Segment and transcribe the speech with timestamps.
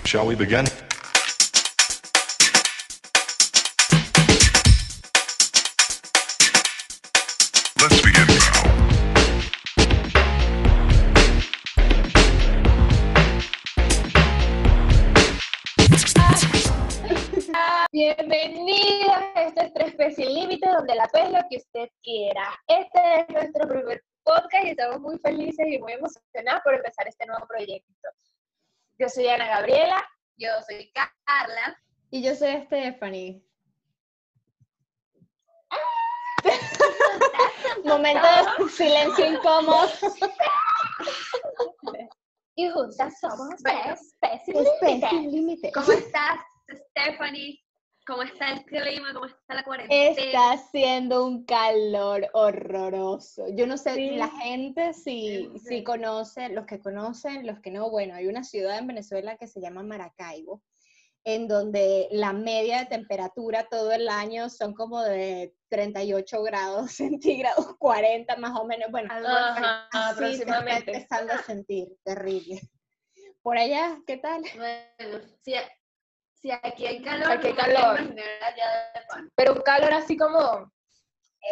[0.00, 0.64] Shall we begin?
[7.78, 8.26] Let's begin
[17.52, 17.86] now.
[17.92, 22.58] Bienvenidos a este Pe Sin Límite, donde la fe es lo que usted quiera.
[22.66, 27.26] Este es nuestro primer podcast y estamos muy felices y muy emocionados por empezar este
[27.26, 28.08] nuevo proyecto.
[29.02, 30.08] Yo soy Ana Gabriela.
[30.36, 31.76] Yo soy Carla.
[32.12, 33.42] Y yo soy Stephanie.
[37.84, 38.22] Momento
[38.58, 39.88] de silencio incómodo.
[42.54, 45.08] Y juntas somos Bueno, Pe Sin Espe- Límite.
[45.10, 45.72] sin límite.
[45.72, 46.38] ¿Cómo estás,
[46.90, 47.58] Stephanie?
[48.06, 49.12] ¿Cómo está el clima?
[49.14, 50.10] ¿Cómo está la cuarentena?
[50.10, 53.46] Está haciendo un calor horroroso.
[53.54, 54.10] Yo no sé, Sí.
[54.16, 55.58] la gente si, Sí.
[55.60, 59.46] si conoce, los que conocen, los que no, bueno, hay una ciudad en Venezuela que
[59.46, 60.62] se llama Maracaibo,
[61.24, 67.76] en donde la media de temperatura todo el año son como de 38 grados centígrados,
[67.78, 68.90] 40 más o menos.
[68.90, 72.60] Bueno, Ajá, así se está empezando a sentir, terrible.
[73.42, 74.42] Por allá, ¿qué tal?
[74.56, 75.54] Bueno, si,
[76.42, 78.00] si aquí hay calor, Aquí hay no me calor.
[78.00, 79.30] imagino allá de pan.
[79.36, 80.72] Pero un calor así como...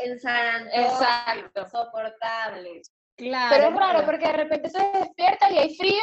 [0.03, 1.67] En San Antonio, Exacto.
[1.69, 2.83] soportable.
[3.17, 3.57] Claro.
[3.57, 6.03] Pero es raro porque de repente te despiertas y hay frío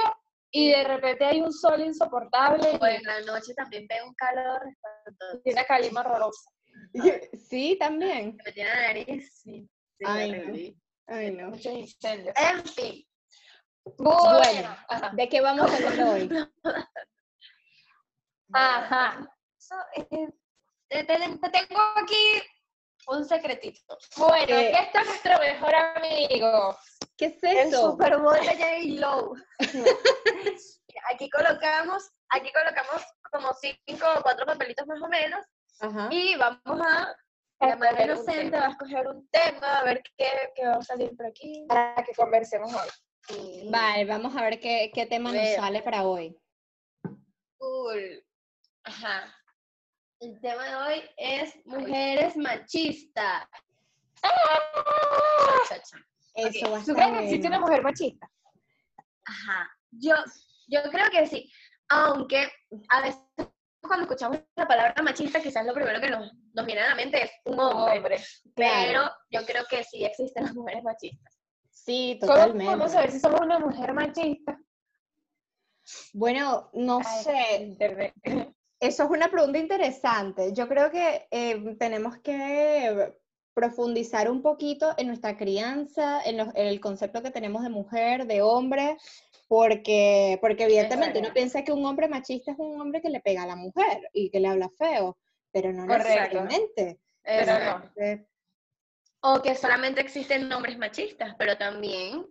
[0.52, 4.62] y de repente hay un sol insoportable O en la noche también pega un calor
[5.46, 6.50] una calima horrorosa.
[7.50, 8.38] Sí, también.
[8.46, 9.68] Me tiene la nariz, sí.
[9.98, 10.06] sí,
[11.08, 11.50] Ay, no.
[11.50, 12.36] Muchos incendios.
[12.38, 13.08] En fin,
[13.98, 15.10] Bueno, Bueno.
[15.14, 16.30] ¿De qué vamos a hablar hoy?
[18.54, 19.28] Ajá.
[19.96, 20.28] eh,
[20.90, 22.42] te, te- te tengo aquí
[23.08, 23.98] un secretito.
[24.18, 26.78] Bueno, Eh, aquí está nuestro mejor amigo.
[27.18, 27.96] ¿Qué es El eso?
[27.98, 29.34] Bowl de J-Lo.
[31.12, 35.46] aquí colocamos, aquí colocamos como cinco o cuatro papelitos más o menos
[35.80, 36.08] Ajá.
[36.12, 37.16] y vamos a
[37.60, 40.66] A llamar a escoger un inocente, va a escoger un tema, a ver qué, qué
[40.66, 41.66] va a salir por aquí.
[41.68, 43.70] Para que conversemos hoy.
[43.70, 46.38] Vale, vamos a ver qué, qué tema nos sale para hoy.
[47.58, 48.24] Cool.
[48.88, 49.34] Ajá.
[50.22, 53.48] El tema de hoy es mujeres machistas.
[55.68, 55.76] Cha.
[56.36, 58.30] Eso va a ¿Tú crees que existe una mujer machista?
[59.26, 59.70] Ajá.
[59.92, 60.16] Yo,
[60.68, 61.52] yo creo que sí.
[61.90, 62.50] Aunque
[62.90, 63.22] a veces
[63.82, 67.24] cuando escuchamos la palabra machista, quizás lo primero que nos, nos viene a la mente
[67.24, 68.18] es un hombre.
[68.56, 69.12] Pero Claro.
[69.30, 71.38] yo creo que sí existen las mujeres machistas.
[71.72, 72.66] Sí, ¿Cómo totalmente.
[72.66, 74.58] podemos saber si somos una mujer machista?
[76.14, 77.56] Bueno, no Ay, sé.
[77.64, 78.14] internet.
[78.80, 80.54] Eso es una pregunta interesante.
[80.54, 83.14] Yo creo que eh, tenemos que
[83.54, 88.28] profundizar un poquito en nuestra crianza, en, los- en el concepto que tenemos de mujer,
[88.28, 88.98] de hombre,
[89.48, 93.44] porque, porque evidentemente uno piensa que un hombre machista es un hombre que le pega
[93.44, 95.18] a la mujer y que le habla feo,
[95.52, 96.44] pero no Correcto.
[96.44, 97.00] necesariamente.
[97.24, 97.76] Pero no.
[97.78, 98.20] Entonces,
[99.22, 102.28] O que solamente existen hombres machistas, pero también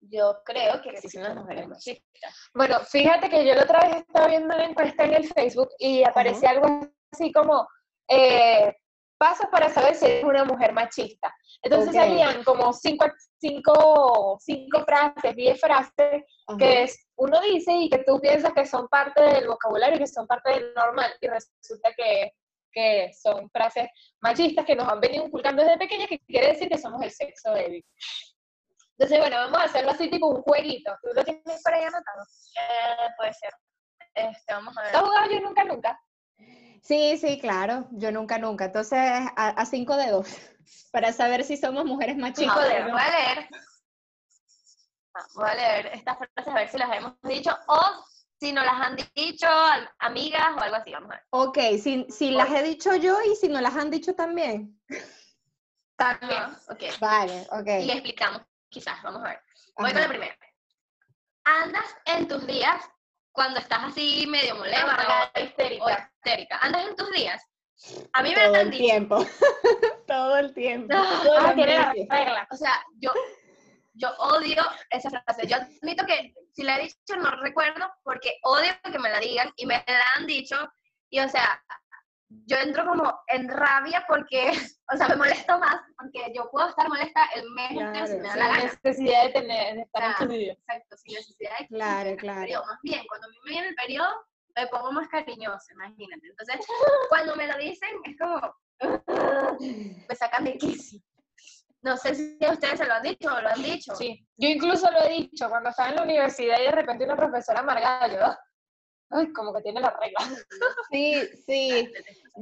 [0.00, 2.50] yo creo que existen las mujeres machistas.
[2.54, 6.04] Bueno, fíjate que yo la otra vez estaba viendo una encuesta en el Facebook y
[6.04, 7.66] aparecía algo así como
[8.08, 8.74] eh,
[9.18, 11.34] pasos para saber si eres una mujer machista.
[11.62, 11.94] Entonces Ok.
[11.96, 13.06] salían como cinco,
[13.40, 16.24] cinco, cinco frases, diez frases
[16.58, 16.86] que
[17.16, 20.72] uno dice y que tú piensas que son parte del vocabulario, que son parte del
[20.74, 22.32] normal, y resulta que,
[22.72, 23.88] que son frases
[24.20, 27.52] machistas que nos han venido inculcando desde pequeñas, que quiere decir que somos el sexo
[27.52, 27.84] débil.
[28.98, 30.92] Entonces, bueno, vamos a hacerlo así tipo un jueguito.
[31.02, 32.22] ¿Tú lo tienes por ahí anotado?
[32.60, 33.50] Eh, puede ser.
[34.14, 34.96] Este, vamos a ver.
[34.96, 36.00] ¿Has jugado yo nunca, nunca?
[36.82, 38.64] Sí, sí, claro, yo nunca, nunca.
[38.64, 40.26] Entonces, a, a cinco dedos,
[40.92, 42.16] para saber si somos mujeres
[42.68, 42.92] ver, no.
[42.92, 43.48] voy a leer.
[45.14, 47.80] Ah, Voy a leer estas frases a ver si las hemos dicho o
[48.40, 49.46] si nos las han dicho
[50.00, 50.92] amigas o algo así.
[50.92, 51.24] Vamos a ver.
[51.30, 54.80] Ok, si, si las he dicho yo y si no las han dicho también.
[55.96, 56.42] También.
[56.68, 56.98] Ok.
[57.00, 57.66] Vale, ok.
[57.84, 59.02] Y explicamos, quizás.
[59.02, 59.40] Vamos a ver.
[59.76, 60.00] Voy con Ajá.
[60.00, 60.36] la primera.
[61.44, 62.84] Andas en tus días
[63.32, 65.84] cuando estás así medio molesta o, histérica.
[65.84, 66.58] o histérica.
[66.60, 67.42] Andas en tus días.
[68.12, 68.82] A mí me Todo han el dicho.
[68.84, 69.26] tiempo.
[70.06, 70.92] Todo el tiempo.
[70.94, 72.06] La meses.
[72.10, 72.48] regla.
[72.50, 73.12] O sea, yo,
[73.94, 75.46] yo odio esa frase.
[75.46, 79.52] Yo admito que si la he dicho no recuerdo porque odio que me la digan
[79.56, 80.56] y me la han dicho.
[81.10, 81.62] Y o sea,
[82.30, 84.50] yo entro como en rabia porque,
[84.92, 88.22] o sea, me molesto más porque yo puedo estar molesta el mes entero si Claro,
[88.22, 88.64] me da la gana.
[88.82, 90.52] necesidad de, tener, de estar en tu vida.
[90.52, 92.40] Exacto, sin necesidad de que Claro, el claro.
[92.40, 92.66] periodo.
[92.66, 94.26] Más bien, cuando a mí me viene el periodo,
[94.56, 96.26] me pongo más cariñosa, imagínate.
[96.26, 96.56] Entonces,
[97.08, 98.54] cuando me lo dicen, es como,
[100.08, 101.00] me sacan de quicio.
[101.80, 103.94] No sé si a ustedes se lo han dicho o lo han dicho.
[103.94, 107.16] Sí, yo incluso lo he dicho cuando estaba en la universidad y de repente una
[107.16, 108.38] profesora amargada, yo, "Ah,
[109.10, 110.18] Ay, como que tiene la regla.
[110.90, 111.92] Sí, sí.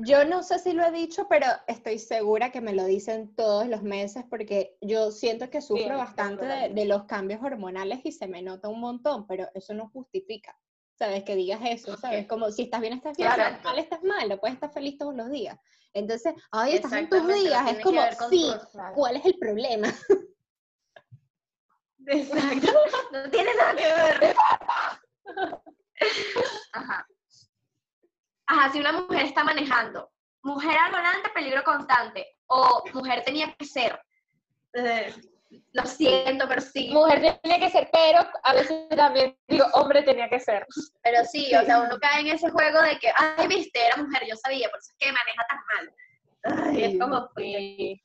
[0.05, 3.67] Yo no sé si lo he dicho, pero estoy segura que me lo dicen todos
[3.67, 8.43] los meses porque yo siento que sufro bastante de, los cambios hormonales y se me
[8.43, 10.57] nota un montón, pero eso no justifica,
[10.95, 11.25] ¿sabes?
[11.25, 12.29] Que digas eso, ¿sabes?
[12.29, 14.97] Como si estás bien, estás bien, si estás mal, estás mal, no puedes estar feliz
[14.99, 15.59] todos los días.
[15.93, 19.93] Entonces, ay, estás en tus días, es como, sí, tu- ¿cuál es el problema?
[22.07, 22.69] Exacto.
[23.13, 24.37] No tiene nada que ver.
[26.73, 27.07] Ajá.
[28.47, 30.11] Ajá, si una mujer está manejando,
[30.43, 34.01] mujer al volante, peligro constante, o mujer tenía que ser.
[34.75, 35.13] Eh,
[35.73, 36.91] lo siento, pero sí.
[36.93, 40.67] Mujer tenía que ser, pero a veces también digo, hombre tenía que ser.
[41.03, 44.23] Pero sí, o sea, uno cae en ese juego de que, ay, viste, era mujer,
[44.29, 46.69] yo sabía, por eso es que maneja tan mal.
[46.69, 48.03] Ay, es como, Sí.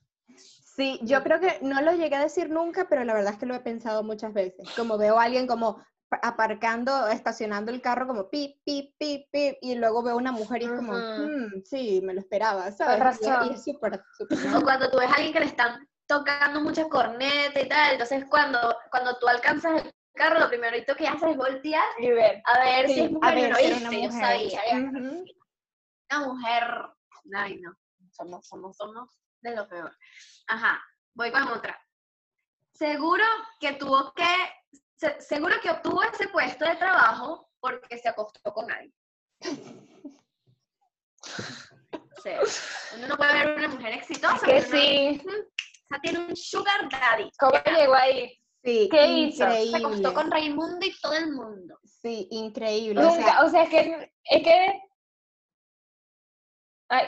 [0.74, 3.46] Sí, yo creo que no lo llegué a decir nunca, pero la verdad es que
[3.46, 4.70] lo he pensado muchas veces.
[4.76, 5.84] Como veo a alguien como
[6.22, 10.66] aparcando, estacionando el carro como pip, pip, pip, pip, y luego veo una mujer y
[10.66, 10.94] es como.
[10.94, 13.20] "Hmm, sí, me lo esperaba, ¿sabes?
[13.22, 16.88] Y es- súper, súper O cuando tú ves a alguien que le están tocando mucha
[16.90, 21.38] corneta y tal, entonces cuando, cuando tú alcanzas el carro, lo primerito que haces es
[21.38, 22.42] voltear Y ver.
[22.46, 24.52] a ver si es mujer, a ver no si una yo mujer.
[24.52, 24.62] sabía,
[26.12, 26.64] una mujer,
[27.36, 27.74] ay no,
[28.12, 29.10] somos, somos, somos
[29.42, 29.96] de lo peor.
[30.48, 30.82] Ajá,
[31.14, 31.80] voy con otra.
[32.74, 33.24] Seguro
[33.60, 34.26] que tuvo que,
[35.02, 38.94] se- seguro que obtuvo ese puesto de trabajo porque se acostó con alguien.
[41.92, 42.40] O sea,
[42.98, 44.46] uno no puede ver una mujer exitosa.
[44.46, 45.22] Que pero uno- sí.
[45.28, 47.32] o sea, tiene un sugar daddy.
[47.40, 48.38] ¿Cómo llegó ahí?
[48.64, 49.38] Sí, ¿Qué hizo?
[49.38, 49.78] Se increíble.
[49.88, 51.80] acostó con Raimundo y todo el mundo.
[51.84, 53.04] Sí, increíble.
[53.04, 54.82] o sea, Nunca, o sea, es que, es que,
[56.90, 57.08] ay,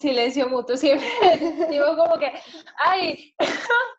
[0.00, 1.06] silencio mutuo, siempre
[1.70, 2.32] digo como que,
[2.78, 3.34] ay,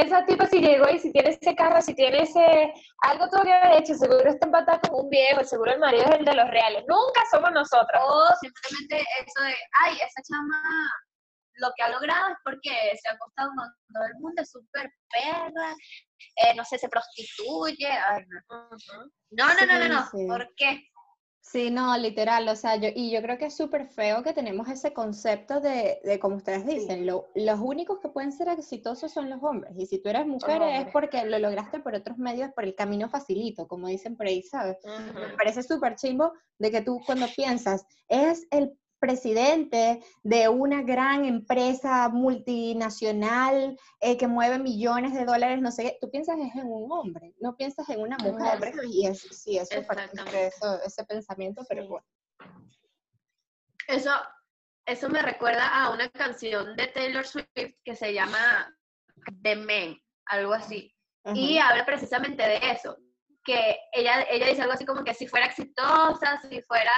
[0.00, 2.72] esa tipa si llegó y si tiene ese carro, si tiene ese,
[3.02, 6.18] algo tuvo que haber hecho, seguro está empatada con un viejo, seguro el marido es
[6.18, 8.02] el de los reales, nunca somos nosotras.
[8.04, 9.54] O simplemente eso de,
[9.84, 10.62] ay, esa chama
[11.58, 12.70] lo que ha logrado es porque
[13.00, 15.74] se ha acostado con todo el mundo, es súper perra,
[16.36, 17.88] eh, no sé, se prostituye.
[17.88, 18.68] Ay, no.
[19.30, 20.02] No, no, no, no, no.
[20.02, 20.26] Sí, sí.
[20.26, 20.82] ¿Por qué?
[21.48, 24.68] Sí, no, literal, o sea, yo, y yo creo que es súper feo que tenemos
[24.68, 29.30] ese concepto de, de como ustedes dicen, lo- los únicos que pueden ser exitosos son
[29.30, 32.64] los hombres, y si tú eres mujer es porque lo lograste por otros medios, por
[32.64, 34.76] el camino facilito, como dicen por ahí, ¿sabes?
[34.84, 41.24] Me parece súper chimbo de que tú cuando piensas, es el presidente de una gran
[41.24, 46.66] empresa multinacional eh, que mueve millones de dólares, no sé qué, tú piensas es en
[46.66, 50.46] un hombre, no piensas en una mujer, y es, sí, es súper triste Exactamente.
[50.48, 51.88] eso- ese pensamiento, pero Sí.
[51.88, 52.06] bueno.
[53.88, 54.10] Eso,
[54.86, 58.74] eso me recuerda a una canción de Taylor Swift que se llama
[59.42, 60.92] The Man, algo así.
[61.34, 62.96] Y habla precisamente de eso,
[63.44, 66.92] que ella, ella dice algo así como que si fuera exitosa, si fuera,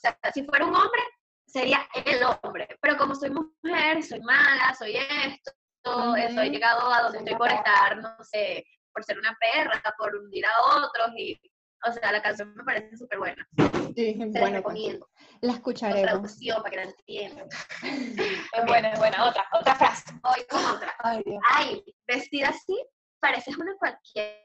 [0.00, 1.02] sea, si fuera un hombre,
[1.46, 2.68] sería el hombre.
[2.80, 5.52] Pero como soy mujer, soy mala, soy esto,
[5.84, 6.34] Ujú.
[6.34, 10.44] soy llegado a donde estoy por estar, no sé, por ser una perra, por hundir
[10.46, 11.40] a otros y,
[11.86, 13.46] o sea, la canción me parece súper buena.
[13.96, 14.56] Sí, Te la bueno,
[15.40, 16.02] la Con escucharemos.
[16.02, 17.48] traducción para que la entiendan.
[18.52, 20.04] Es buena, es buena, otra, otra frase.
[20.48, 20.94] Con otra.
[20.98, 21.42] Ay, Dios.
[21.50, 22.76] Ay, vestida así,
[23.20, 24.38] pareces una cualquiera.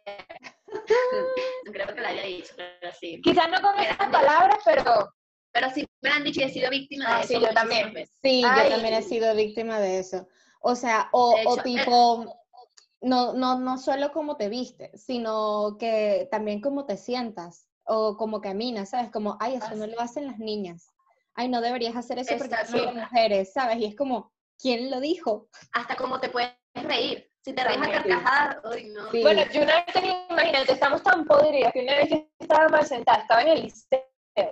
[1.66, 3.22] No creo que la haya dicho, pero sí.
[3.24, 5.12] Quizás no con esas palabras, pero
[5.56, 7.33] Pero sí me han dicho y he sido víctima Ah, de eso.
[7.33, 7.94] sí, yo también.
[7.94, 8.14] veces.
[8.21, 8.69] Sí, yo Ay.
[8.71, 10.28] también he sido víctima de eso.
[10.59, 12.26] O sea, o, o eh, tipo,
[13.00, 18.42] no, no, no solo cómo te vistes, sino que también cómo te sientas o cómo
[18.42, 19.12] caminas, ¿sabes?
[19.12, 20.92] Como, ay, eso Ah, no lo hacen las niñas.
[21.35, 23.78] Ay, no deberías hacer eso porque son mujeres, ¿sabes?
[23.78, 25.47] Y es como, ¿quién lo dijo?
[25.71, 27.31] Hasta como te puedes reír.
[27.45, 29.09] Si te ríes a carcajadas, uy, no.
[29.12, 29.21] Sí.
[29.21, 32.09] Bueno, yo una vez tenía, imagínate, estamos tan podridas que una vez
[32.40, 34.04] estaba mal sentada, estaba en el liceo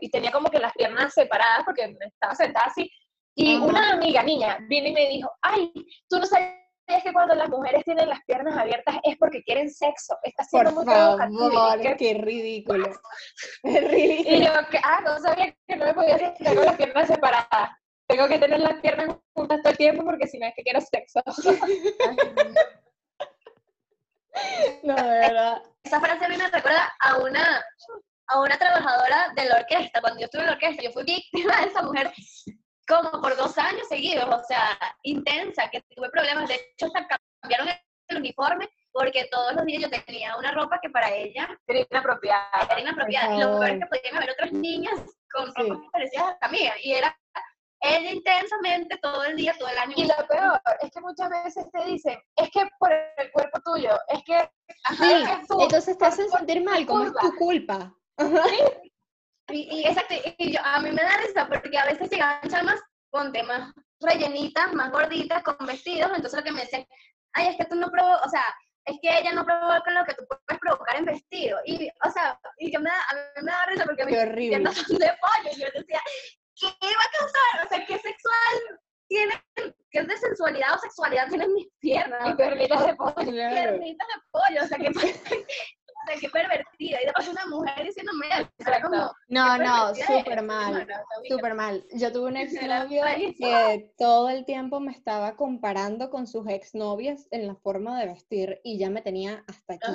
[0.01, 2.89] y tenía como que las piernas separadas porque estaba sentada así.
[3.35, 5.71] Y una amiga niña vino y me dijo, ay,
[6.07, 6.53] tú no sabías
[7.03, 10.15] que cuando las mujeres tienen las piernas abiertas es porque quieren sexo.
[10.21, 12.89] Está siendo Por muy favor, qué ridículo.
[12.89, 12.97] Es
[13.63, 14.37] y ridículo.
[14.39, 14.51] yo,
[14.83, 17.69] ah, no sabía que no me podía sentar con las piernas separadas.
[18.07, 20.81] Tengo que tener las piernas juntas todo el tiempo porque si no es que quiero
[20.81, 21.21] sexo.
[24.83, 25.61] No, de verdad.
[25.83, 27.63] Esa frase a mí me recuerda a una,
[28.27, 30.01] a una trabajadora de la orquesta.
[30.01, 32.11] Cuando yo estuve en la orquesta, yo fui víctima de esa mujer
[32.87, 36.47] como por dos años seguidos, o sea, intensa, que tuve problemas.
[36.49, 37.67] De hecho, hasta cambiaron
[38.09, 42.67] el uniforme porque todos los días yo tenía una ropa que para ella Era inapropiada.
[42.69, 43.35] era inapropiada.
[43.35, 44.99] Y lo peor es que podían haber otras niñas
[45.31, 45.61] con Sí.
[45.69, 46.73] ropas parecidas a la mía.
[46.83, 47.17] Y era
[47.85, 49.93] ella intensamente todo el día, todo el año.
[49.97, 53.97] Y lo peor es que muchas veces te dicen, es que por el cuerpo tuyo,
[54.09, 54.49] es que,
[54.97, 57.93] Sí, es que tú, entonces te hacen sentir mal, como es tu culpa.
[59.50, 62.82] Y, y exacto, y yo, a mí me da risa porque a veces llegaban chamas
[63.10, 66.86] con temas rellenitas, más gorditas, con vestidos, entonces lo que me decían,
[67.34, 68.43] ay, es que tú no probó, o sea,
[68.86, 71.60] es que ella no provoca lo que tú puedes provocar en vestido.
[71.65, 74.75] Y, o sea, y que me da, a mí me da risa porque mis piernas
[74.75, 75.50] son de pollo.
[75.55, 76.01] Y yo decía,
[76.60, 77.65] ¿qué va a causar?
[77.65, 79.43] O sea, ¿qué sexual tiene,
[79.91, 82.29] qué de sensualidad o sexualidad tienen mis piernas?
[82.29, 83.13] Y perlitas de pollo.
[83.32, 87.01] Piernitas de pollo, o sea, qué, o sea, qué pervertida.
[87.01, 90.87] Y después una mujer diciéndome eso, era como, No, no, súper mal.
[91.27, 91.85] Súper mal.
[91.93, 93.03] Yo tuve un exnovio
[93.37, 98.59] que todo el tiempo me estaba comparando con sus exnovias en la forma de vestir
[98.63, 99.91] y ya me tenía hasta aquí.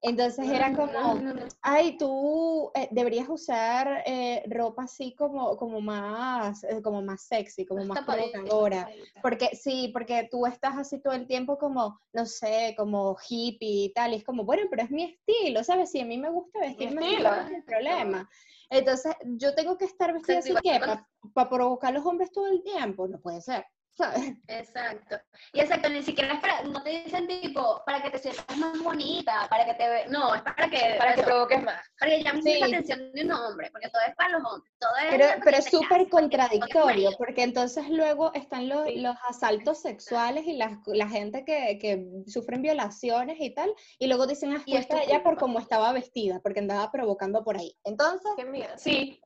[0.00, 1.42] Entonces era no, como, no, no.
[1.60, 7.66] ay, tú eh, deberías usar eh, ropa así como, como más, eh, como más sexy,
[7.66, 8.88] como más provocadora.
[9.20, 13.92] Porque sí, porque tú estás así todo el tiempo como, no sé, como hippie y
[13.92, 15.90] tal, y es como, bueno, pero es mi estilo, ¿sabes?
[15.90, 17.18] Si a mí me gusta vestirme.
[17.20, 18.30] ¿cuál es el problema?
[18.70, 22.62] Entonces, yo tengo que estar vestida así, igual ¿Para provocar a los hombres todo el
[22.62, 23.08] tiempo?
[23.08, 23.64] No puede ser,
[23.98, 24.32] ¿sabes?
[24.46, 25.16] Exacto.
[25.52, 28.78] Y exacto, ni siquiera es para, no te dicen tipo, para que te sientas más
[28.80, 31.84] bonita, para que te ve, no, es para que, Para que provoques más.
[31.98, 32.58] para que llames Sí.
[32.60, 35.56] la atención de un hombre, porque todo es para los hombres, todo es Pero, pero
[35.58, 39.00] es súper contradictorio, porque entonces luego están los, Sí.
[39.00, 44.26] los asaltos sexuales y las- la gente que, que sufren violaciones y tal, y luego
[44.28, 47.42] dicen, ah, Y es culpa de tu ella por cómo estaba vestida, porque andaba provocando
[47.42, 47.76] por ahí.
[47.84, 48.72] Entonces, Qué miedo.
[48.76, 49.20] Sí.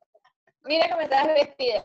[0.64, 1.84] Mira cómo estás vestida.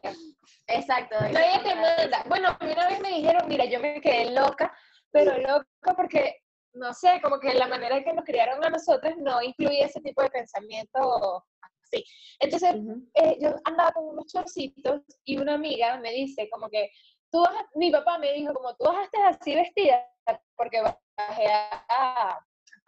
[0.67, 1.15] Exacto.
[1.19, 2.23] Nadie te manda.
[2.27, 4.75] Bueno, una vez me dijeron, mira, yo me quedé loca,
[5.11, 6.35] pero loca porque,
[6.73, 10.01] no sé, como que la manera en que nos criaron a nosotros no incluía ese
[10.01, 11.43] tipo de pensamiento
[11.81, 12.03] así.
[12.39, 16.91] Entonces, ujú, eh, yo andaba con unos chorcitos y una amiga me dice como que,
[17.31, 20.05] tú vas, mi papá me dijo como, tú bajaste así vestida,
[20.55, 22.39] porque bajé a,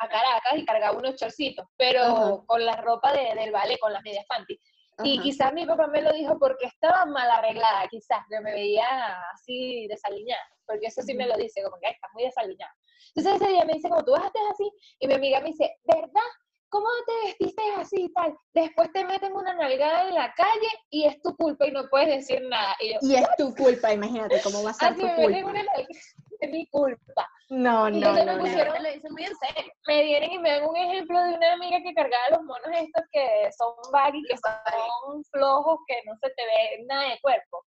[0.01, 4.01] a Caracas y cargaba unos chorcitos, pero con la ropa de- del ballet, con las
[4.03, 4.57] medias panty.
[5.03, 8.85] Y quizás mi papá me lo dijo porque estaba mal arreglada, quizás, que me veía
[9.33, 12.73] así desaliñada, porque eso sí me lo dice, como que "Ay, estás muy desaliñada.
[13.15, 16.29] Entonces ese día me dice, como tú bajaste así, y mi amiga me dice, ¿verdad?
[16.69, 18.37] ¿Cómo te vestiste así y tal?
[18.53, 22.07] Después te meten una nalgada en la calle y es tu culpa y no puedes
[22.09, 22.75] decir nada.
[22.79, 25.49] Y yo, Y es tu culpa, imagínate, ¿cómo va a ser así tu me culpa?
[25.49, 25.61] una
[26.39, 27.27] es mi culpa.
[27.49, 28.43] No, Y no, entonces no, me no.
[28.45, 29.71] pusieron- Te lo dicen muy en serio.
[29.87, 33.03] Me vienen y me dan un ejemplo de una amiga que cargaba los monos estos
[33.11, 37.65] que son baggy, que son flojos, que no se te ve nada de cuerpo.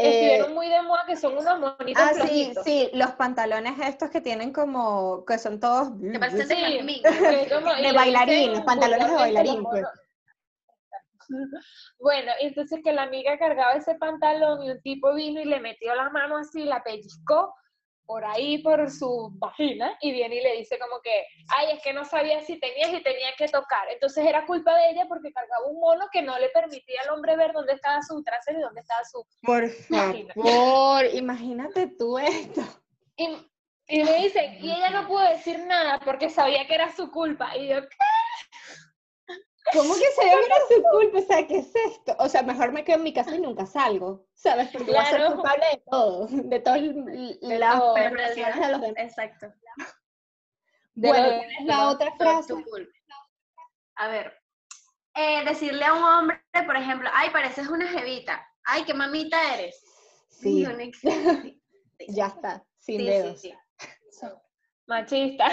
[0.00, 2.64] Eh, Estuvieron muy de moda que son unos monitos ah, sí, flojitos.
[2.64, 7.02] sí, los pantalones estos que tienen como, que son todos Que parecen de Sí.
[7.52, 9.84] Como- bailarín, dicen pantalones de los bailarín, pues.
[11.98, 15.92] Bueno, entonces que la amiga cargaba ese pantalón y un tipo vino y le metió
[15.96, 17.52] la mano así, la pellizcó
[18.08, 21.92] por ahí, por su vagina, y viene y le dice como que, ay, es que
[21.92, 23.86] no sabía si tenías y tenía que tocar.
[23.92, 27.36] Entonces era culpa de ella porque cargaba un mono que no le permitía al hombre
[27.36, 29.22] ver dónde estaba su trasero y dónde estaba su...
[29.42, 30.32] Por Vagina.
[30.32, 32.62] favor, imagínate tú esto.
[33.14, 33.26] Y,
[33.88, 37.54] y me dice, y ella no pudo decir nada porque sabía que era su culpa.
[37.58, 37.80] Y yo,
[39.72, 41.18] ¿Cómo que se era su culpa?
[41.18, 42.16] O sea, ¿qué es esto?
[42.18, 44.68] O sea, mejor me quedo en mi casa y nunca salgo, ¿sabes?
[44.72, 45.34] Porque voy a ser Claro.
[45.34, 48.96] culpable de todo, de todas las perversiones de los demás.
[48.98, 49.46] Exacto.
[50.94, 52.54] de Bueno, ¿cuál es la otra frase?
[53.96, 54.32] A ver,
[55.14, 58.46] eh, decirle a un hombre, por ejemplo, ay, pareces una jevita.
[58.64, 59.82] Ay, qué mamita eres.
[60.28, 60.64] Sí,
[62.08, 63.40] ya está, sin Sí, sí, dedos.
[63.40, 63.54] sí.
[64.88, 65.50] Machista.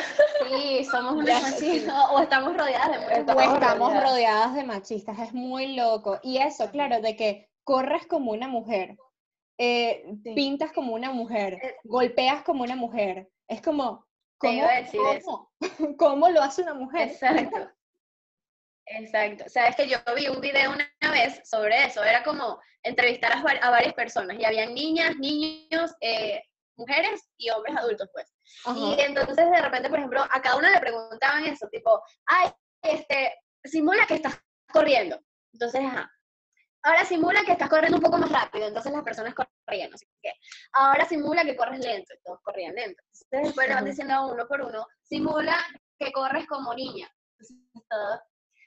[0.49, 3.45] Sí, somos unas machistas o estamos rodeadas de muchas O Estamos
[3.93, 4.03] rodeadas.
[4.03, 6.19] rodeadas de machistas, es muy loco.
[6.23, 8.97] Y eso, claro, de que corres como una mujer,
[9.57, 10.33] eh, Sí.
[10.33, 11.75] pintas como una mujer, Eh.
[11.83, 13.29] golpeas como una mujer.
[13.47, 14.05] Es como,
[14.37, 14.61] ¿cómo,
[15.23, 15.51] cómo-
[15.97, 17.09] cómo lo hace una mujer?
[17.09, 17.69] Exacto.
[18.87, 19.45] Exacto.
[19.47, 22.03] Sabes que yo vi un video una vez sobre eso.
[22.03, 26.43] Era como entrevistar a varias personas y habían niñas, niños, eh,
[26.77, 28.33] mujeres y hombres adultos, pues.
[28.65, 28.77] Ajá.
[28.77, 32.51] Y entonces de repente, por ejemplo, a cada uno le preguntaban eso, tipo, ay,
[32.81, 34.39] este, simula que estás
[34.71, 35.19] corriendo.
[35.53, 36.11] Entonces, ajá.
[36.83, 40.05] Ahora simula que estás corriendo un poco más rápido, entonces las personas corrían, no sé
[40.21, 40.31] qué.
[40.73, 43.01] Ahora simula que corres lento, y todos corrían lento.
[43.11, 45.57] Entonces después le van diciendo uno por uno, simula
[45.97, 47.09] que corres como niña.
[47.31, 47.57] Entonces
[47.89, 48.19] todos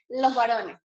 [0.09, 0.77] los varones,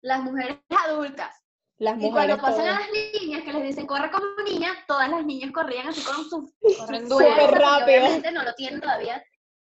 [0.00, 1.41] las mujeres adultas.
[1.82, 5.24] Las Y cuando pasan a las niñas que les dicen corre como niña, todas las
[5.24, 7.84] niñas corrían así con su Corren porque rápido.
[8.04, 9.20] Obviamente no lo tienen todavía.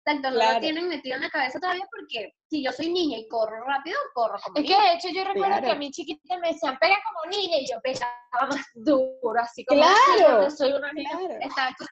[0.04, 0.54] Tanto no Claro.
[0.54, 3.98] lo tienen metido en la cabeza todavía porque si yo soy niña y corro rápido,
[4.14, 4.82] corro como Es que niña.
[4.90, 7.80] de hecho yo recuerdo que a mi chiquita me decían, pega como niña, y yo
[7.82, 10.50] pegaba más duro, así como Claro.
[10.50, 11.10] "Sí, soy una niña.
[11.18, 11.86] Claro, Exacto.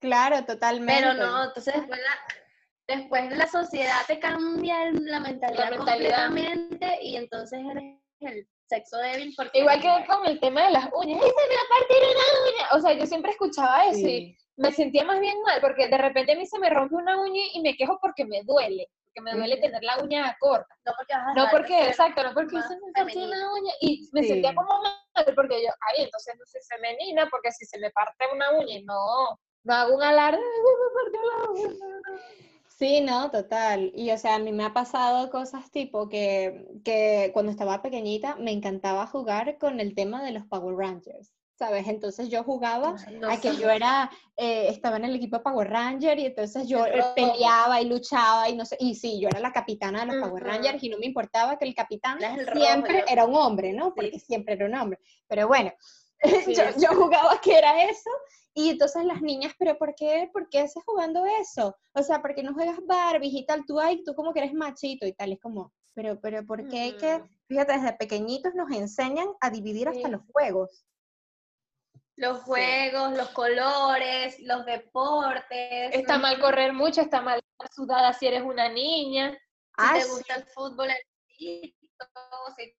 [0.00, 1.00] claro, totalmente.
[1.02, 6.26] Pero no, entonces después la, después la sociedad te cambia el- la mentalidad, La mentalidad.
[6.28, 9.34] completamente y entonces eres el sexo débil.
[9.36, 11.20] Porque Igual que con el tema de las uñas.
[11.22, 12.64] ¡Ay, se me va a partir una uña!
[12.76, 14.36] O sea, yo siempre escuchaba eso y Sí.
[14.56, 17.42] me sentía más bien mal porque de repente a mí se me rompe una uña
[17.52, 18.88] y me quejo porque me duele.
[19.06, 19.62] Porque me duele Ujú.
[19.62, 20.72] tener la uña corta.
[20.86, 24.08] No porque vas a No porque, exacto, no porque se me partió una uña y
[24.12, 24.28] me Sí.
[24.28, 28.24] sentía como mal porque yo, ay, entonces no soy femenina porque si se me parte
[28.32, 30.42] una uña y no, no hago un alarde, "Ay,
[30.80, 32.59] me partió la uña".
[32.80, 33.92] Sí, no, total.
[33.94, 38.36] Y o sea, a mí me ha pasado cosas tipo que, que cuando estaba pequeñita
[38.36, 41.86] me encantaba jugar con el tema de los Power Rangers, ¿sabes?
[41.88, 42.96] Entonces yo jugaba
[43.28, 46.92] a que yo era, eh, estaba en el equipo Power Ranger y entonces yo eh,
[47.02, 47.14] rojo.
[47.14, 50.42] peleaba y luchaba y no sé, y sí, yo era la capitana de los Power.
[50.42, 53.94] Rangers y no me importaba que el capitán rojo, siempre yo- era un hombre, ¿no?
[53.94, 54.98] Porque siempre era un hombre.
[55.28, 55.70] Pero bueno,
[56.44, 56.80] Sí, yo, sí.
[56.82, 58.10] yo jugaba que era eso
[58.54, 61.76] y entonces las niñas, pero ¿por qué, por qué haces jugando eso?
[61.94, 63.64] O sea, ¿por qué no juegas Barbie y tal?
[63.66, 65.32] Tú, ay, tú como que eres machito y tal.
[65.32, 69.88] Es como, pero, pero ¿por qué hay que, fíjate, desde pequeñitos nos enseñan a dividir
[69.88, 70.10] hasta Sí.
[70.10, 70.84] los juegos?
[72.16, 75.94] Los juegos, los colores, los deportes.
[75.94, 77.40] Está mal correr mucho, está mal
[77.74, 79.30] sudada si eres una niña.
[79.32, 79.38] Si
[79.78, 80.10] Ah, te sí.
[80.10, 80.96] gusta el fútbol, el
[81.38, 81.74] si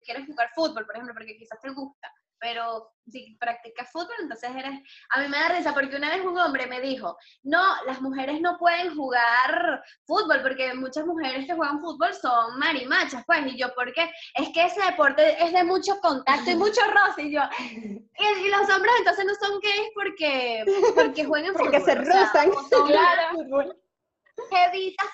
[0.03, 4.79] quieres jugar fútbol, por ejemplo, porque quizás te gusta, pero si practicas fútbol, entonces eres...
[5.11, 8.41] A mí me da risa porque una vez un hombre me dijo, no, las mujeres
[8.41, 13.73] no pueden jugar fútbol porque muchas mujeres que juegan fútbol son marimachas, pues, y yo,
[13.75, 14.09] ¿por qué?
[14.35, 18.03] Es que ese deporte es de mucho contacto y mucho roce, y yo, y,
[18.45, 20.63] y los hombres entonces no son gays porque,
[20.95, 21.93] porque juegan Porque fútbol.
[21.95, 22.49] se o sea, rozan.
[22.51, 23.37] o Claro.
[23.37, 23.77] Fútbol.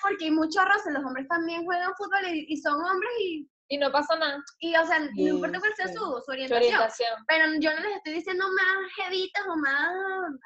[0.02, 3.76] porque hay mucho roce, los hombres también juegan fútbol y, y son hombres y, Y
[3.78, 4.42] no pasa nada.
[4.60, 5.94] y, o sea, Sí, no importa cuál sea sí.
[5.94, 7.24] su, orientación, orientación.
[7.26, 9.92] pero yo no les estoy diciendo más jevitas o más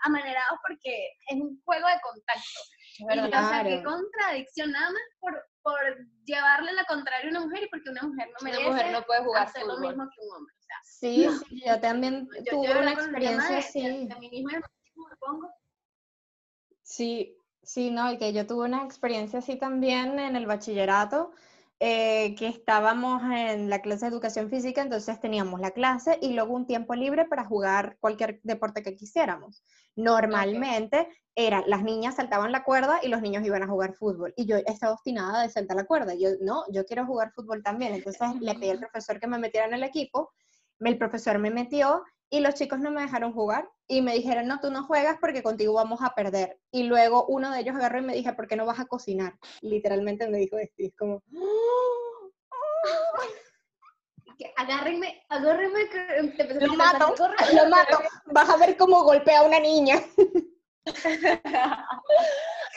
[0.05, 2.61] amanerados porque es un juego de contacto.
[2.99, 3.45] Y, ¿verdad?
[3.45, 5.79] o sea, qué contradicción nada más por, por
[6.25, 9.03] llevarle la contraria a una mujer y porque una mujer no Una merece mujer no
[9.03, 10.55] puede jugar hacer lo mismo que un hombre.
[10.59, 13.83] O sea, Sí, sí, yo también yo, tuve una experiencia así.
[14.09, 15.53] feminismo y machismo
[16.83, 21.33] Sí, sí, no, y que yo tuve una experiencia así también en el bachillerato,
[21.85, 26.55] eh, que estábamos en la clase de educación física, entonces teníamos la clase y luego
[26.55, 29.65] un tiempo libre para jugar cualquier deporte que quisiéramos.
[29.97, 34.33] Normalmente era, las niñas saltaban la cuerda y los niños iban a jugar fútbol.
[34.37, 36.15] Y yo estaba obstinada de saltar la cuerda.
[36.15, 37.95] Yo, no, yo quiero jugar fútbol también.
[37.95, 40.31] Entonces le pedí al profesor que me metiera en el equipo.
[40.85, 44.59] El profesor me metió y los chicos no me dejaron jugar y me dijeron, no,
[44.61, 46.59] tú no juegas porque contigo vamos a perder.
[46.71, 49.35] Y luego uno de ellos agarró y me dije, ¿por qué no vas a cocinar?
[49.61, 51.23] Literalmente me dijo esto y es como,
[54.39, 56.01] que agárrenme, agárrenme que
[56.37, 57.37] te a lo mato, corre.
[57.55, 60.01] lo mato, vas a ver cómo golpea a una niña.
[60.85, 60.91] A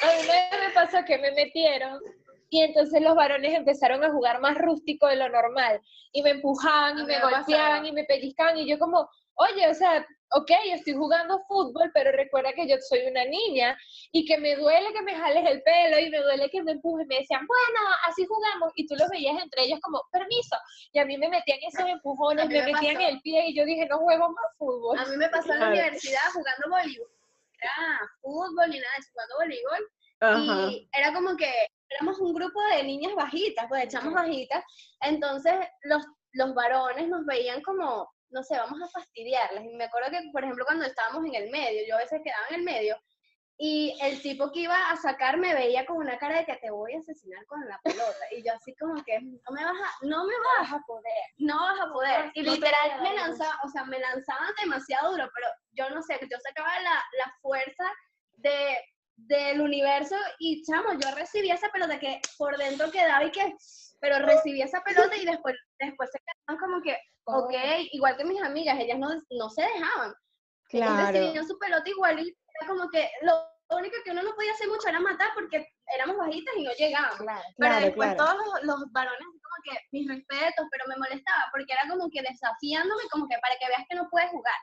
[0.07, 1.99] mí me pasó que me metieron
[2.55, 5.81] y entonces los varones empezaron a jugar más rústico de lo normal
[6.13, 7.85] y me empujaban y me me golpeaban pasado.
[7.85, 12.53] y me pellizcaban y yo como, oye, o sea, ok, estoy jugando fútbol, pero recuerda
[12.53, 13.77] que yo soy una niña
[14.13, 17.05] y que me duele que me jales el pelo y me duele que me empujes.
[17.07, 20.55] Me decían, bueno, así jugamos y tú los veías entre ellos como, permiso.
[20.93, 23.09] Y a mí me metían esos empujones, me me metían pasó.
[23.09, 24.97] el pie y yo dije, no juego más fútbol.
[24.97, 27.09] A mí me pasó en la universidad jugando voleibol.
[27.59, 29.89] Era fútbol ni nada, jugando voleibol.
[30.21, 31.51] Y era como que
[31.89, 34.15] éramos un grupo de niñas bajitas, pues de chamos Ujú.
[34.15, 34.63] bajitas.
[35.01, 39.63] Entonces los, los varones nos veían como, no sé, vamos a fastidiarlas.
[39.63, 42.45] Y me acuerdo que, por ejemplo, cuando estábamos en el medio, yo a veces quedaba
[42.49, 42.97] en el medio.
[43.57, 46.71] Y el tipo que iba a sacar me veía con una cara de que te
[46.71, 48.19] voy a asesinar con la pelota.
[48.31, 51.57] Y yo así como que, no me vas a, no me vas a poder, no
[51.57, 52.31] vas a poder.
[52.33, 56.37] Y literal me lanzaba, o sea, me lanzaban demasiado duro, pero yo no sé, yo
[56.39, 57.89] sacaba la, la fuerza
[58.33, 58.77] de,
[59.17, 63.55] del universo y chamo, yo recibía esa pelota que por dentro quedaba y que,
[64.01, 67.53] pero recibía esa pelota y después, después se quedaban como que, ok,
[67.93, 70.13] igual que mis amigas, ellas no, no se dejaban.
[70.69, 71.11] Ellas Claro.
[71.11, 72.27] recibían su pelota igual y
[72.59, 73.33] era como que lo
[73.77, 77.17] único que uno no podía hacer mucho era matar porque éramos bajitas y no llegábamos.
[77.17, 77.41] Claro.
[77.57, 81.71] Pero Claro, después todos los, los varones como que mis respetos, pero me molestaba porque
[81.73, 84.55] era como que desafiándome como que para que veas que no puedes jugar.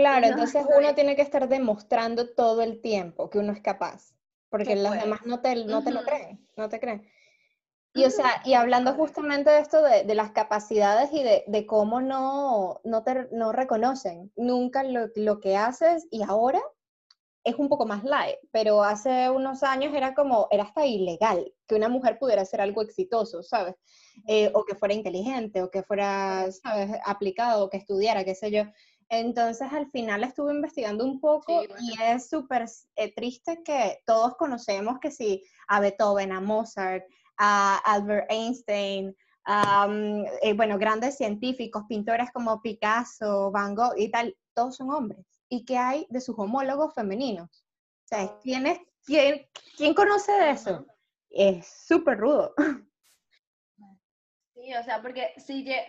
[0.00, 3.60] Claro, No, entonces no uno tiene que estar demostrando todo el tiempo que uno es
[3.60, 4.14] capaz,
[4.48, 5.00] porque Que los puede.
[5.02, 7.08] demás no te, no te lo creen, no te creen.
[7.94, 11.66] Y o sea, y hablando justamente de esto de, de las capacidades y de, de
[11.66, 16.60] cómo no, no te no reconocen nunca lo, lo que haces y ahora
[17.44, 21.74] es un poco más light, pero hace unos años era como, era hasta ilegal que
[21.76, 23.74] una mujer pudiera hacer algo exitoso, ¿sabes?
[24.26, 26.90] Eh, o que fuera inteligente, o que fuera, ¿sabes?
[27.06, 28.64] Aplicado, o que estudiara, qué sé yo.
[29.10, 32.66] Entonces al final estuve investigando un poco Sí, y es súper
[32.96, 37.04] eh, triste que todos conocemos que sí, a Beethoven, a Mozart,
[37.38, 39.16] a Albert Einstein,
[40.42, 45.24] eh, bueno, grandes científicos, pintores como Picasso, Van Gogh y tal, todos son hombres.
[45.48, 47.48] ¿Y qué hay de sus homólogos femeninos?
[48.04, 50.86] O sea, ¿quién, es, quién, quién conoce de eso?
[51.30, 52.52] Es súper rudo.
[54.54, 55.86] Sí, o sea, porque lle-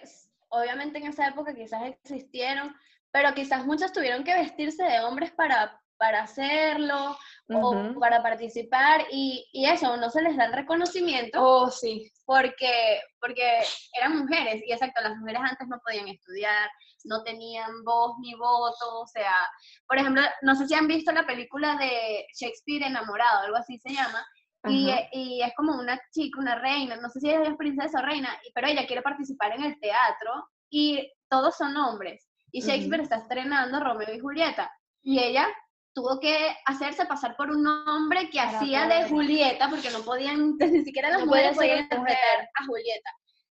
[0.50, 2.76] obviamente en esa época quizás existieron,
[3.12, 7.18] pero quizás muchos tuvieron que vestirse de hombres para, para hacerlo
[7.52, 12.12] o para participar y, y eso, no se les da el reconocimiento Oh, sí.
[12.26, 13.62] porque, porque
[13.98, 16.70] eran mujeres y exacto, las mujeres antes no podían estudiar,
[17.06, 19.34] no tenían voz ni voto, o sea,
[19.88, 23.94] por ejemplo, no sé si han visto la película de Shakespeare enamorado, algo así se
[23.94, 24.26] llama,
[24.68, 28.00] y, eh, y es como una chica, una reina, no sé si ella es princesa
[28.00, 30.32] o reina, pero ella quiere participar en el teatro
[30.70, 32.29] y todos son hombres.
[32.52, 34.72] Y Shakespeare está estrenando Romeo y Julieta.
[35.02, 35.48] Y ella
[35.94, 39.10] tuvo que hacerse pasar por un hombre que Para hacía de poder.
[39.10, 43.12] Julieta, porque no podían, ni siquiera las No mujeres podía podían interpretar a Julieta.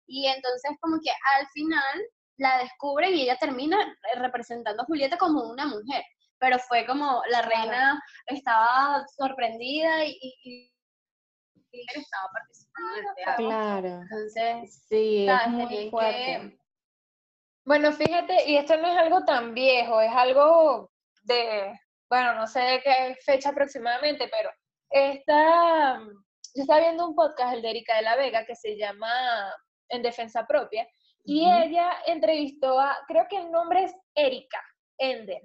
[0.08, 2.02] Y entonces como que al final
[2.38, 3.78] la descubre y ella termina
[4.16, 6.04] representando a Julieta como una mujer.
[6.38, 10.74] Pero fue como la reina estaba sorprendida y, y,
[11.72, 13.48] y estaba participando en el teatro.
[13.48, 14.02] Claro.
[14.02, 16.18] Entonces, Sí, es muy fuerte.
[16.18, 16.65] que...
[17.66, 20.92] Bueno, fíjate, y esto no es algo tan viejo, es algo
[21.24, 21.74] de,
[22.10, 24.52] bueno, no sé de qué fecha aproximadamente, pero
[24.92, 29.52] esta, yo estaba viendo un podcast, el de Erika de la Vega, que se llama
[29.90, 30.88] En Defensa Propia,
[31.24, 34.64] y ella entrevistó a, creo que el nombre es Erika
[35.00, 35.42] Ender,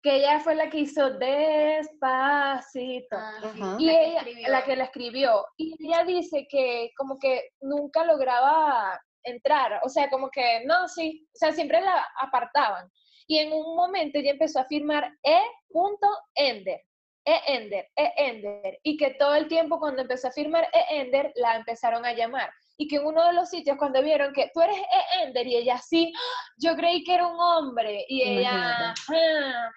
[0.00, 3.16] que ella fue la que hizo Despacito.
[3.16, 3.76] Ajá.
[3.80, 9.00] Y la ella, la que la escribió, y ella dice que como que nunca lograba
[9.28, 12.90] entrar, o sea, como que no, sí, o sea, siempre la apartaban.
[13.26, 16.80] Y en un momento ella empezó a firmar E.Ender,
[17.24, 22.12] E-Ender, E-Ender, y que todo el tiempo cuando empezó a firmar E-Ender la empezaron a
[22.14, 22.50] llamar.
[22.78, 25.78] Y que en uno de los sitios cuando vieron que tú eres E-Ender y ella
[25.78, 26.42] sí, ¡ah!
[26.56, 29.00] yo creí que era un hombre, y ella, Imagínate.
[29.14, 29.70] "Ah",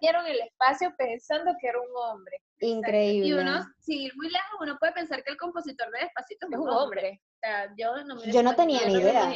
[0.00, 2.38] dieron el espacio pensando que era un hombre.
[2.60, 3.28] Increíble.
[3.28, 6.58] Y uno, sin ir muy lejos, uno puede pensar que el compositor de Despacito es
[6.58, 6.76] un hombre.
[6.82, 7.22] hombre.
[7.40, 9.32] Sea, yo no me Yo no hubiese tenía ni idea.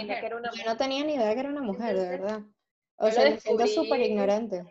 [0.52, 2.40] Yo no tenía ni idea que era una mujer, de verdad.
[2.96, 4.64] O sea, me siento súper ignorante.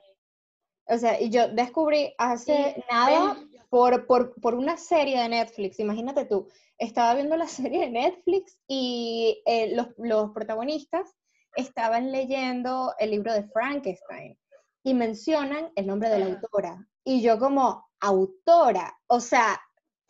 [0.87, 5.79] O sea, y yo descubrí hace nada ven- por, por, por una serie de Netflix.
[5.79, 11.15] Imagínate tú, estaba viendo la serie de Netflix y eh, los, los protagonistas
[11.55, 14.37] estaban leyendo el libro de Frankenstein
[14.83, 16.87] y mencionan el nombre de la autora.
[17.03, 19.61] Y yo como, autora, o sea,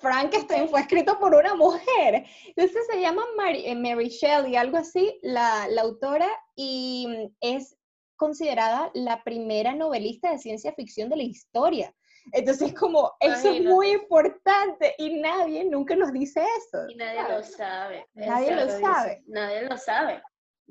[0.02, 2.26] Frankenstein fue escrito por una mujer.
[2.48, 7.78] Entonces se llama Mary, eh, Mary Shelley, algo así, la, la autora, y mm, es
[8.16, 11.94] considerada la primera novelista de ciencia ficción de la historia.
[12.34, 14.04] Entonces, como, eso es muy Imagínate.
[14.04, 16.88] importante y nadie nunca nos dice eso.
[16.88, 18.06] Y nadie lo sabe.
[18.14, 19.24] Nadie lo sabe.
[19.26, 20.22] Nadie lo sabe.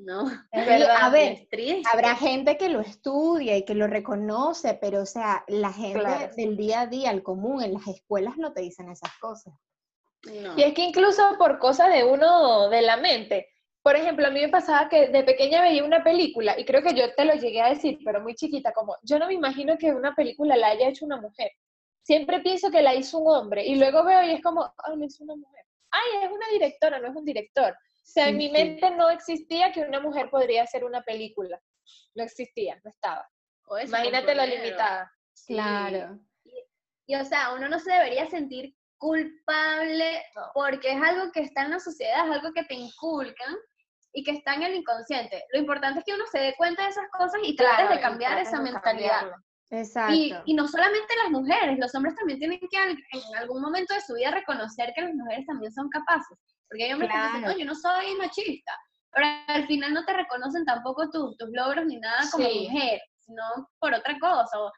[0.05, 0.29] No.
[0.51, 1.89] Es Y, verdad, a ver, Es triste.
[1.93, 6.35] Habrá gente que lo estudia y que lo reconoce, pero o sea, la gente Claro.
[6.37, 9.55] del día a día, el común, en las escuelas no te dicen esas cosas.
[10.25, 10.57] No.
[10.59, 13.49] Y es que incluso por cosas de uno, de la mente.
[13.83, 16.93] Por ejemplo, a mí me pasaba que de pequeña veía una película, y creo que
[16.95, 19.91] yo te lo llegué a decir, pero muy chiquita, como yo no me imagino que
[19.91, 21.51] una película la haya hecho una mujer.
[22.03, 25.05] Siempre pienso que la hizo un hombre, y luego veo y es como, ay, la
[25.07, 25.65] hizo una mujer.
[25.91, 27.75] Ay, es una directora, no es un director.
[28.11, 28.53] O sea, en mi sí.
[28.53, 31.61] mente no existía que una mujer podría hacer una película.
[32.17, 33.25] No existía, no estaba.
[33.69, 35.13] O Imagínate lo limitada.
[35.33, 35.55] Sí.
[35.55, 36.19] Claro.
[37.07, 40.43] Y o sea, uno no se debería sentir culpable No.
[40.55, 43.57] porque es algo que está en la sociedad, es algo que te inculcan
[44.13, 45.45] y que está en el inconsciente.
[45.53, 48.01] Lo importante es que uno se dé cuenta de esas cosas y trate Claro, de
[48.01, 49.21] cambiar esa de mentalidad.
[49.21, 49.37] cambiarlo.
[49.71, 50.15] Exacto.
[50.15, 54.01] Y, y no solamente las mujeres, los hombres también tienen que en algún momento de
[54.01, 56.37] su vida reconocer que las mujeres también son capaces.
[56.71, 57.53] Porque hay hombres que dicen, Claro.
[57.53, 58.73] no, yo no soy machista.
[59.13, 62.69] Pero al final no te reconocen tampoco tus, tus logros ni nada como Sí.
[62.71, 63.43] mujer, sino
[63.81, 64.59] por otra cosa.
[64.61, 64.73] o-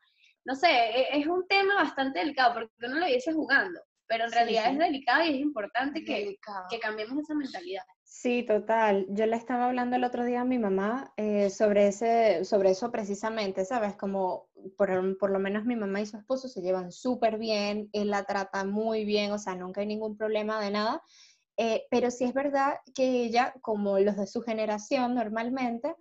[0.45, 3.79] no sé, e- es un tema bastante delicado porque uno lo dice jugando.
[4.09, 4.71] Pero en Sí, realidad sí.
[4.73, 6.37] es delicado y es importante que,
[6.69, 7.83] que cambiemos esa mentalidad.
[8.05, 9.07] Sí, total.
[9.09, 12.91] Yo le estaba hablando el otro día a mi mamá eh, sobre ese, sobre eso
[12.91, 13.95] precisamente, ¿sabes?
[13.97, 18.11] Como por, por lo menos mi mamá y su esposo se llevan súper bien, él
[18.11, 21.03] la trata muy bien, o sea, nunca hay ningún problema de nada.
[21.65, 25.95] Eh, pero sí es verdad que ella, como los de su generación normalmente,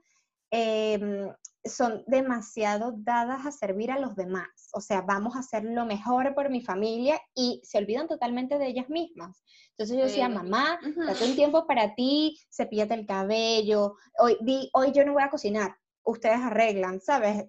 [0.49, 1.31] em,
[1.63, 4.49] son demasiado dadas a servir a los demás.
[4.73, 8.65] O sea, vamos a hacer lo mejor por mi familia y se olvidan totalmente de
[8.65, 9.43] ellas mismas.
[9.77, 10.33] Entonces yo decía, Sí.
[10.33, 15.21] mamá, date un tiempo para ti, cepíllate el cabello, hoy, di, hoy yo no voy
[15.21, 17.45] a cocinar, ustedes arreglan, ¿sabes?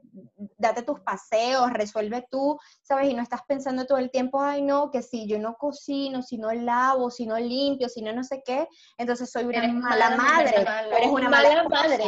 [0.59, 3.09] Date tus paseos, resuelve tú, ¿sabes?
[3.09, 6.39] Y no estás pensando todo el tiempo, ay, no, que si yo no cocino, si
[6.39, 10.17] no lavo, si no limpio, si no no sé qué, entonces soy una Eres mala
[10.17, 10.97] madre, mala.
[10.99, 12.05] eres una Mala mala madre.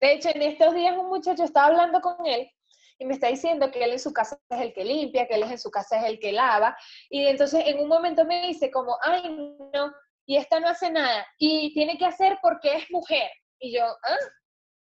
[0.00, 2.50] De hecho, en estos días un muchacho estaba hablando con él
[2.98, 5.42] y me está diciendo que él en su casa es el que limpia, que él
[5.44, 6.76] en su casa es el que lava.
[7.08, 9.36] Y entonces en un momento me dice como, ay,
[9.72, 9.92] no,
[10.26, 11.26] y esta no hace nada.
[11.38, 13.30] Y tiene que hacer porque es mujer.
[13.64, 14.18] Y yo, ¿ah?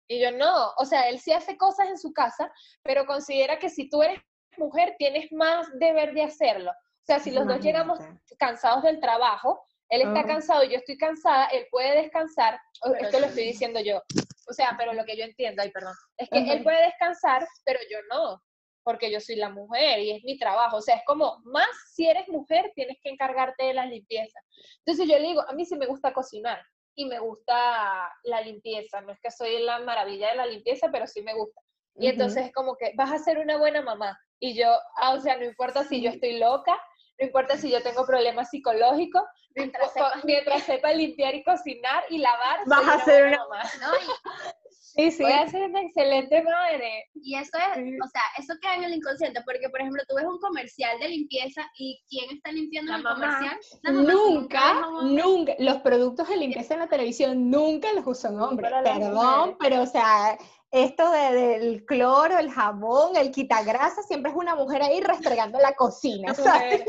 [0.09, 0.73] Y yo, no.
[0.77, 2.53] O sea, él sí hace cosas en su casa,
[2.83, 4.21] pero considera que si tú eres
[4.59, 6.71] mujer tienes más deber de hacerlo.
[6.71, 7.99] O sea, si los dos llegamos
[8.39, 10.29] cansados del trabajo, él está Ajá.
[10.29, 14.03] cansado y yo estoy cansada, él puede descansar, Pero esto lo estoy diciendo yo,
[14.47, 17.79] o sea, pero lo que yo entiendo, ay, perdón, es que él puede descansar, pero
[17.91, 18.43] yo no,
[18.83, 22.07] porque yo soy la mujer y es mi trabajo, o sea, es como, más si
[22.07, 24.39] eres mujer, tienes que encargarte de la limpieza.
[24.85, 26.63] Entonces yo le digo, a mí sí me gusta cocinar
[26.99, 31.07] y me gusta la limpieza, no es que soy la maravilla de la limpieza, pero
[31.07, 31.61] sí me gusta.
[31.95, 34.19] Y entonces es como que vas a ser una buena mamá.
[34.41, 36.77] Y yo, ah, o sea, no importa si yo estoy loca,
[37.21, 39.23] no importa si yo tengo problemas psicológicos,
[39.55, 43.57] Mientras sepas mientras sepa limpiar y cocinar y lavar, Vas a una ser buena una-
[43.57, 43.71] mamá.
[43.81, 43.93] ¿no?
[44.99, 45.23] Sí, sí.
[45.23, 47.05] Voy a ser una excelente madre.
[47.15, 47.97] Y, y eso es, Sí.
[48.05, 51.09] o sea, eso queda en el inconsciente, porque por ejemplo, tú ves un comercial de
[51.09, 53.15] limpieza y ¿quién está limpiando La el mamá.
[53.39, 53.59] comercial?
[53.83, 54.13] La mamá.
[54.13, 58.73] Nunca, nunca, los productos de limpieza en la televisión nunca los usan hombres.
[58.83, 60.37] Perdón, pero o sea,
[60.73, 65.75] esto de- del cloro, el jabón, el quitagrasa, siempre es una mujer ahí restregando la
[65.75, 66.83] cocina, ¿sabes?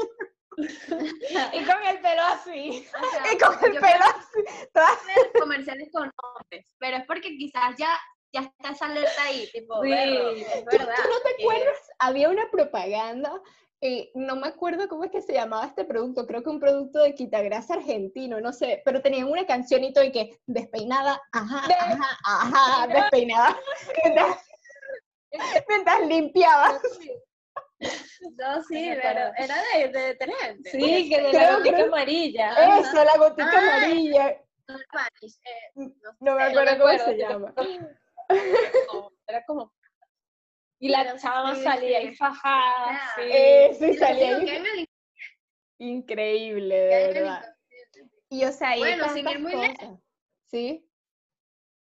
[1.54, 2.88] Y con el pelo así.
[2.94, 7.98] O sea, Y con el pelo así, comerciales con hombres, pero es porque quizás ya,
[8.34, 9.90] ya está esa alerta ahí, tipo, Sí.
[9.90, 10.96] "Berro, es ¿Tú, verdad.
[10.96, 11.78] tú no te que- acuerdas?
[12.00, 13.42] Había una propaganda,
[13.82, 17.00] eh, no me acuerdo cómo es que se llamaba este producto, creo que un producto
[17.00, 21.68] de quitagrasa argentino, no sé, pero tenían una canción y todo y que despeinada, ajá,
[21.68, 23.58] De- ajá, ajá, despeinada,
[24.04, 24.38] mientras,
[25.70, 26.80] mientras limpiaba.
[28.38, 30.70] No, sí, pero era de, de detergente.
[30.72, 32.80] Sí, que de Creo la gotica amarilla.
[32.80, 33.60] Eso, la gotica Ah.
[33.60, 34.42] amarilla.
[34.68, 34.86] No, eh,
[35.22, 35.94] no sé.
[36.20, 37.54] No me no acuerdo me cómo se llama.
[37.58, 38.30] No,
[39.28, 39.74] Era como...
[40.82, 42.08] Y la chava sí, salía sí.
[42.08, 43.12] ahí fajada, Ah.
[43.16, 43.22] sí.
[43.32, 44.86] Eso, y salía ahí.
[45.80, 47.56] Increíble, de verdad.
[48.30, 49.78] Y o sea, Bueno, sin ir muy lejos.
[49.78, 50.00] cosas.
[50.48, 50.86] ¿Sí?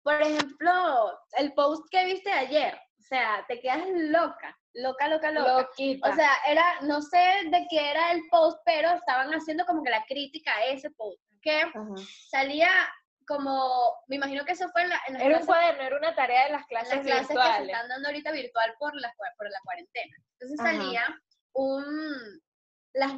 [0.03, 5.61] Por ejemplo, el post que viste ayer, o sea, te quedas loca, loca, loca, loca.
[5.61, 6.09] Loquita.
[6.09, 7.17] O sea, era, no sé
[7.49, 11.21] de qué era el post, pero estaban haciendo como que la crítica a ese post,
[11.41, 11.83] que Ajá.
[12.29, 12.69] salía
[13.27, 15.97] como, me imagino que eso fue en, la, en las era un clases, cuaderno, era
[15.97, 17.69] una tarea de las clases, las clases que se virtuales.
[17.69, 20.15] están dando ahorita virtual por la, por la cuarentena.
[20.33, 20.71] Entonces Ajá.
[20.71, 21.21] salía
[21.53, 22.41] un,
[22.93, 23.13] las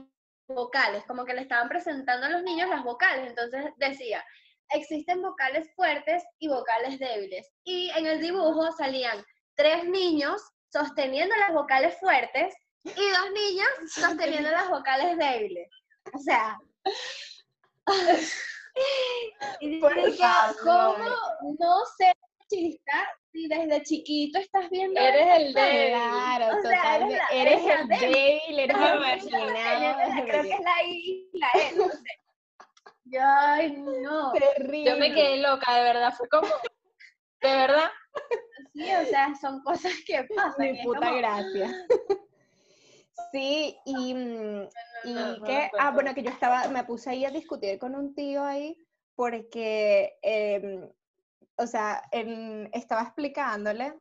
[0.47, 3.27] vocales, como que le estaban presentando a los niños las vocales.
[3.27, 4.23] Entonces decía,
[4.69, 7.51] existen vocales fuertes y vocales débiles.
[7.65, 9.23] Y en el dibujo salían
[9.55, 12.53] tres niños sosteniendo las vocales fuertes
[12.83, 15.69] y dos niños sosteniendo las vocales débiles.
[16.13, 16.57] O sea...
[19.59, 19.79] y.
[19.79, 20.97] ¿cómo
[21.59, 25.89] no ser machista si desde chiquito estás viendo Eres el débil.
[25.99, 28.11] Claro, O sea, eres la- eres eres la el débil.
[28.13, 32.21] débil, eres el marginado, Creo que es la I y la E, no sé.
[33.09, 34.31] Yo, ay, no.
[34.33, 34.91] terrible.
[34.91, 37.89] Yo me quedé loca, de verdad, fue como, de verdad,
[38.73, 40.71] Sí, o sea, son cosas que pasan.
[40.71, 41.71] Mi puta como, gracia.
[43.31, 44.69] Sí, y, mm,
[45.05, 47.95] y no, no que, ah, bueno, que yo estaba, me puse ahí a discutir con
[47.95, 48.77] un tío ahí,
[49.15, 50.89] porque, em,
[51.57, 53.95] o sea, en- estaba explicándole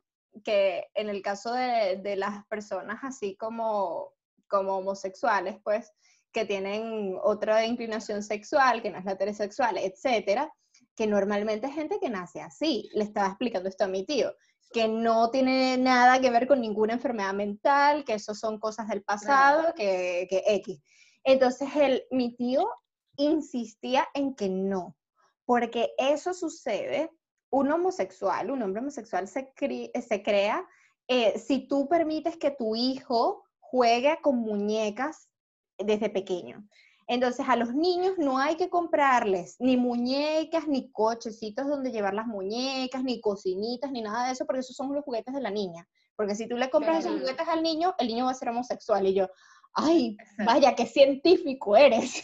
[0.45, 4.13] que en el caso de, de las personas así como,
[4.47, 5.91] como homosexuales, pues,
[6.31, 10.53] que tienen otra inclinación sexual, que no es la heterosexual, etcétera,
[10.97, 12.89] que normalmente es gente que nace así.
[12.93, 14.33] Le estaba explicando esto a mi tío
[14.73, 19.01] que no tiene nada que ver con ninguna enfermedad mental, que eso son cosas del
[19.01, 20.81] pasado, que, que X.
[21.23, 21.69] Entonces
[22.11, 22.69] mi tío
[23.15, 24.97] insistía en que no,
[25.45, 27.09] porque eso sucede,
[27.49, 30.67] un homosexual, un hombre homosexual se crea
[31.07, 35.29] eh, si tú permites que tu hijo juegue con muñecas
[35.77, 36.67] desde pequeño.
[37.07, 42.27] Entonces a los niños no hay que comprarles ni muñecas, ni cochecitos donde llevar las
[42.27, 45.87] muñecas, ni cocinitas, ni nada de eso, porque esos son los juguetes de la niña.
[46.17, 47.21] Porque si tú le compras esos Claro.
[47.21, 49.07] juguetes al niño, el niño va a ser homosexual.
[49.07, 49.27] Y yo,
[49.73, 52.23] ay, vaya, qué científico eres.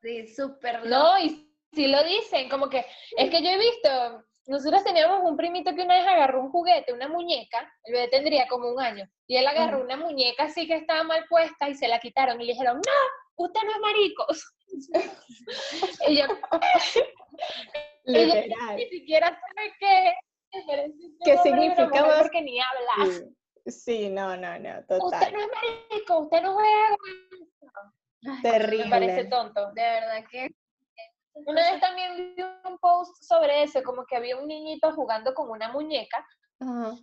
[0.00, 2.84] Sí, súper no, y si lo dicen, como que,
[3.16, 6.92] es que yo he visto, nosotros teníamos un primito que una vez agarró un juguete,
[6.92, 10.76] una muñeca, el bebé tendría como un año, y él agarró una muñeca así que
[10.76, 12.92] estaba mal puesta y se la quitaron y le dijeron, no,
[13.36, 14.26] usted no es marico.
[18.04, 18.76] Literal.
[18.76, 20.14] ni siquiera sabe qué,
[20.52, 20.64] es
[21.24, 23.24] ¿Qué significa porque ni habla.
[23.66, 25.32] Sí, sí, no, no, no, Usted total.
[25.32, 25.48] no es
[25.90, 26.56] marico, usted no
[28.28, 28.84] Ay, Terrible.
[28.84, 29.72] Me parece tonto.
[29.72, 30.50] De verdad que
[31.34, 35.50] Una vez también vi un post sobre eso, como que había un niñito jugando con
[35.50, 36.24] una muñeca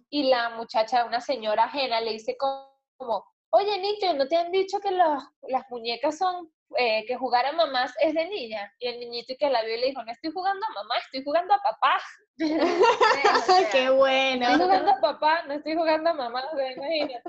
[0.09, 4.79] y la muchacha, una señora ajena, le dice como, oye niño, ¿no te han dicho
[4.79, 8.71] que los- las muñecas son, eh, que jugar a mamás es de niña?
[8.79, 11.53] Y el niñito que la vio le dijo, no estoy jugando a mamá, estoy jugando
[11.53, 11.97] a papá.
[12.41, 14.45] o sea, Qué bueno.
[14.47, 17.21] Estoy jugando a papá, no estoy jugando a mamá, o sea, imagínate.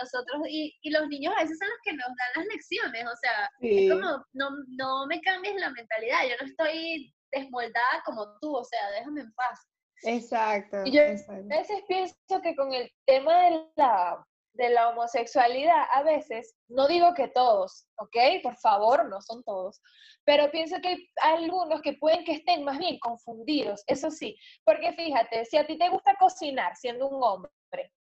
[0.00, 3.16] nosotros y, y los niños a veces son los que nos dan las lecciones, o
[3.16, 3.86] sea, Sí.
[3.86, 8.64] es como, no, no me cambies la mentalidad, yo no estoy desmoldada como tú, o
[8.64, 9.60] sea, déjame en paz.
[10.02, 10.78] Exacto.
[10.84, 11.46] Y yo- exacto.
[11.54, 14.24] A veces pienso que con el tema de la,
[14.54, 18.16] de la homosexualidad, a veces, no digo que todos, ¿ok?
[18.42, 19.80] Por favor, no son todos,
[20.24, 24.92] pero pienso que hay algunos que pueden que estén más bien confundidos, eso sí, porque
[24.92, 27.52] fíjate, si a ti te gusta cocinar siendo un hombre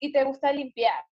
[0.00, 1.04] y te gusta limpiar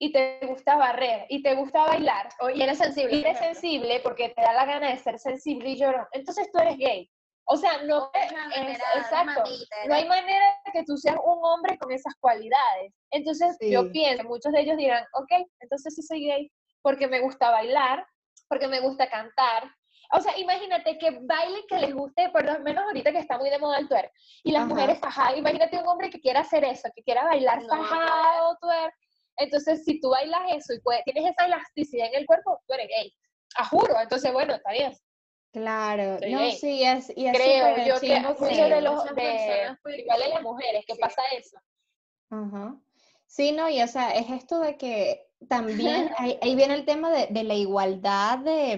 [0.00, 3.16] y te gusta barrer y te gusta bailar O- y eres sensible.
[3.16, 6.60] y eres sensible porque te da la gana de ser sensible y llorón, entonces tú
[6.60, 7.10] eres gay.
[7.50, 9.42] O sea, no es, exacto.
[9.86, 12.92] No hay manera de que tú seas un hombre con esas cualidades.
[13.10, 17.50] Entonces, yo pienso, muchos de ellos dirán, ok, entonces sí soy gay, porque me gusta
[17.50, 18.06] bailar,
[18.48, 19.64] porque me gusta cantar.
[20.12, 23.48] O sea, imagínate que bailen que les guste, por lo menos ahorita que está muy
[23.48, 24.12] de moda el twerk,
[24.44, 24.68] y las Ajá.
[24.68, 28.94] mujeres fajadas, imagínate un hombre que quiera hacer eso, que quiera bailar No, fajado, twerk.
[29.38, 32.88] Entonces, si tú bailas eso y puedes- tienes esa elasticidad en el cuerpo, tú eres
[32.88, 33.14] gay.
[33.56, 34.92] A juro, entonces, bueno, está bien.
[35.52, 36.56] Claro, Soy no, gay.
[36.56, 40.84] sí, es, y es Creo yo que muchos de los, de, igual en las mujeres,
[40.86, 41.00] que sí.
[41.00, 41.56] pasa eso.
[42.30, 42.76] Ajá.
[43.26, 47.10] Sí, no, y o sea, es esto de que también ahí, ahí viene el tema
[47.10, 48.76] de, de la igualdad de,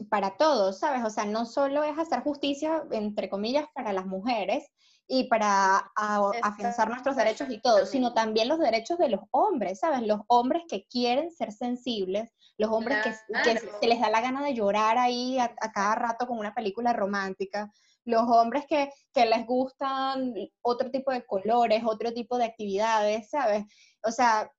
[0.00, 1.04] mm, para todos, ¿sabes?
[1.04, 4.66] O sea, no solo es hacer justicia, entre comillas, para las mujeres
[5.06, 9.80] y para a- afianzar nuestros derechos y todo, sino también los derechos de los hombres,
[9.80, 10.02] ¿sabes?
[10.06, 13.78] Los hombres que quieren ser sensibles, los hombres que, que Claro.
[13.80, 16.92] se les da la gana de llorar ahí a, a cada rato con una película
[16.92, 17.72] romántica,
[18.04, 23.64] los hombres que, que les gustan otro tipo de colores, otro tipo de actividades, ¿sabes?
[24.02, 24.50] O sea,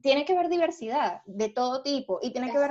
[0.00, 2.70] tiene que haber diversidad de todo tipo y tiene que ver,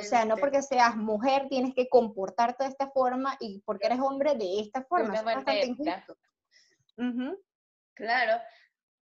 [0.00, 4.00] o sea, no porque seas mujer tienes que comportarte de esta forma y porque eres
[4.00, 6.16] hombre de esta forma, es bastante injusto.
[7.94, 8.40] Claro,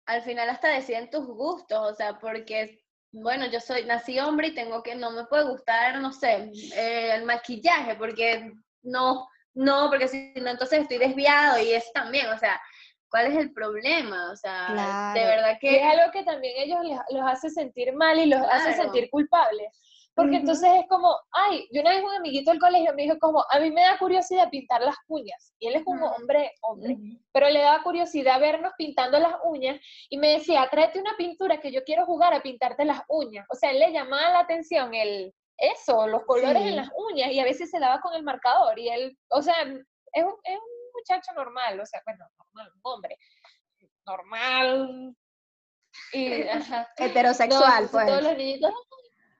[0.06, 2.83] al final hasta deciden tus gustos, o sea, porque,
[3.14, 7.12] bueno, yo soy, nací hombre y tengo que, no me puede gustar, no sé, eh,
[7.14, 12.38] el maquillaje, porque no, no, porque si no, entonces estoy desviado y eso también, o
[12.38, 12.60] sea,
[13.08, 14.32] ¿cuál es el problema?
[14.32, 14.66] O sea,
[15.14, 18.40] de verdad Que es algo que también ellos les- los hace sentir mal y los
[18.50, 19.68] hace sentir culpables.
[20.16, 23.44] Porque entonces es como, ay, yo una vez un amiguito del colegio me dijo como,
[23.50, 25.52] a mí me da curiosidad pintar las uñas.
[25.58, 26.14] Y él es un Ujú.
[26.14, 27.18] hombre, hombre, Ujú.
[27.32, 31.72] pero le daba curiosidad vernos pintando las uñas y me decía, tráete una pintura que
[31.72, 33.44] yo quiero jugar a pintarte las uñas.
[33.50, 36.68] O sea, él le llamaba la atención el, eso, los colores Sí.
[36.68, 39.54] en las uñas y a veces se daba con el marcador y él, o sea,
[39.62, 39.68] es
[40.24, 43.16] un, es un muchacho normal, o sea, bueno, normal, un hombre,
[44.06, 45.16] normal.
[46.12, 46.88] Y, ajá.
[46.98, 48.06] Heterosexual, pues.
[48.06, 48.72] Todos los niñitos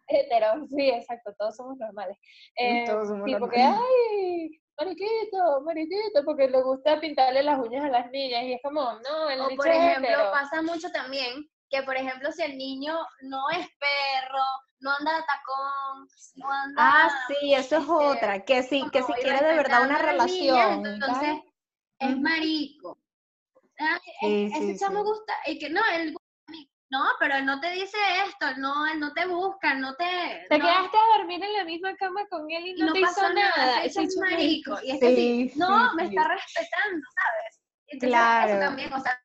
[0.07, 2.17] heteros, sí, exacto, todos somos normales.
[2.57, 7.89] Eh, Todos somos tipo que, ay, mariquito, mariquito, porque le gusta pintarle las uñas a
[7.89, 10.31] las niñas y es como, no, el o por ejemplo, hetero.
[10.33, 14.43] pasa mucho también que, por ejemplo, si el niño no es perro,
[14.81, 16.75] no anda de tacón, no anda...
[16.79, 20.03] Ah, sí, eso es este, otra, que si, que si quiere de verdad una niñas,
[20.05, 20.87] relación.
[20.87, 21.37] entonces
[22.01, 22.99] es marico.
[23.81, 25.05] Ah, Sí, ese sí, chamo sí.
[25.05, 26.15] gusta, y que no, él.
[26.95, 29.97] No, pero él no te dice esto, él no, él no te busca, él no
[29.97, 30.47] te...
[30.49, 33.01] Te no, quedaste a dormir en la misma cama con él y no, no te
[33.01, 33.83] hizo pasó nada, nada.
[33.83, 34.77] ese es marico.
[34.85, 37.63] Y es que sí, Sí, no, sí, me está respetando, ¿sabes?
[37.89, 38.49] Entonces, Claro.
[38.53, 39.21] eso también, o sea,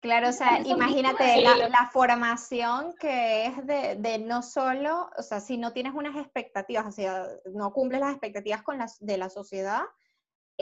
[0.00, 5.38] Claro, o sea, imagínate la, la formación que es de, de no solo, o sea,
[5.38, 7.24] si no tienes unas expectativas, o sea,
[7.54, 9.82] no cumples las expectativas con las de la sociedad,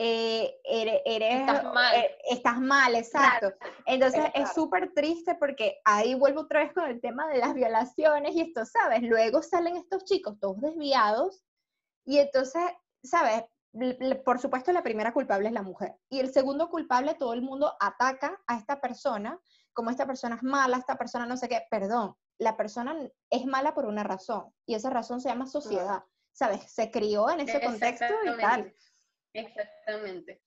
[0.01, 1.95] eh, eres, eres- Estás mal.
[1.95, 3.51] eh, estás mal, exacto.
[3.85, 8.33] Entonces es súper triste porque ahí vuelvo otra vez con el tema de las violaciones
[8.33, 9.01] y esto, ¿sabes?
[9.03, 11.43] Luego salen estos chicos todos desviados
[12.05, 12.63] y entonces,
[13.03, 13.43] ¿sabes?
[14.23, 15.95] Por supuesto, la primera culpable es la mujer.
[16.09, 19.37] Y el segundo culpable, todo el mundo ataca a esta persona,
[19.73, 21.61] como esta persona es mala, esta persona no sé qué.
[21.69, 22.95] Perdón, la persona
[23.29, 24.51] es mala por una razón.
[24.65, 26.03] Y esa razón se llama sociedad.
[26.31, 26.71] ¿Sabes?
[26.71, 28.73] Se crió en ese contexto y tal.
[29.33, 30.41] Exactamente.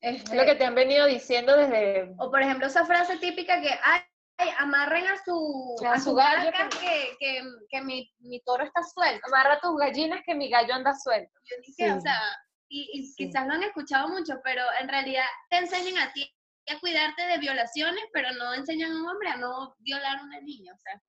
[0.00, 2.14] Es lo que te han venido diciendo desde...
[2.18, 4.00] O por ejemplo esa frase típica que, ay,
[4.38, 8.40] ay, amarren a su, A a su su gallo vaca que, que, que mi, mi
[8.42, 9.26] toro está suelto.
[9.26, 11.32] Amarra tus gallinas que mi gallo anda suelto.
[11.44, 12.00] Yo dije, o Sí.
[12.02, 12.20] sea,
[12.68, 13.14] y, y Sí.
[13.26, 16.30] quizás lo han escuchado mucho, pero en realidad te enseñan a ti
[16.68, 20.40] a cuidarte de violaciones, pero no enseñan a un hombre a no violar a una
[20.40, 21.00] niña, o sea,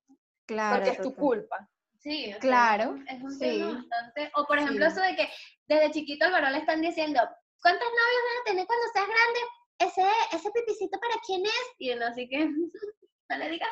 [0.46, 0.76] Claro.
[0.76, 1.68] Porque es tu culpa.
[1.98, 2.24] Sí.
[2.26, 3.38] o sea, Claro, es un sí.
[3.40, 4.92] tema bastante, o por ejemplo Sí.
[4.92, 5.28] eso de que
[5.66, 7.20] desde chiquito al varón le están diciendo,
[7.62, 9.40] ¿cuántos novios vas a tener cuando seas grande?
[9.80, 11.66] Ese, ese pipicito para quién es?
[11.78, 12.38] Y uno así que,
[13.30, 13.68] no le digas,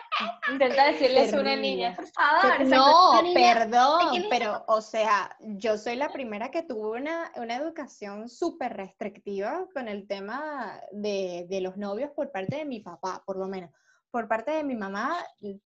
[0.53, 1.95] Intenta decirle eso a una niña.
[1.97, 2.67] por favor.
[2.67, 8.29] No, niña- perdón, pero, o sea, yo soy la primera que tuvo una, una educación
[8.29, 13.37] súper restrictiva con el tema de, de los novios por parte de mi papá, por
[13.39, 13.71] lo menos.
[14.17, 15.15] Por parte de mi mamá,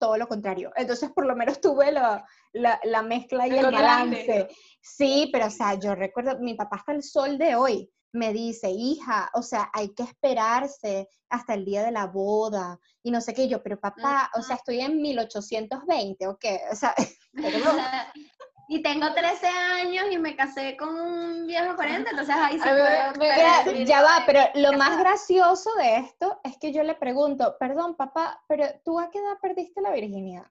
[0.00, 0.72] todo lo contrario.
[0.74, 4.48] Entonces, por lo menos tuve la, la, la mezcla y El balance.
[4.80, 8.68] Sí, pero, o sea, yo recuerdo, mi papá hasta el sol de hoy me dice,
[8.68, 13.34] hija, o sea, hay que esperarse hasta el día de la boda y no sé
[13.34, 16.58] qué, Y yo, pero papá, o sea, estoy en 1820, ¿o qué?
[16.72, 16.92] O sea,
[17.32, 17.70] pero.
[18.72, 23.14] Y tengo 13 años y me casé con un viejo 40, entonces ahí sí ver,
[23.18, 27.96] puedo- Ya, va, pero lo más gracioso de esto es que yo le pregunto, perdón,
[27.96, 30.46] papá, pero ¿tú a qué edad perdiste la virginidad?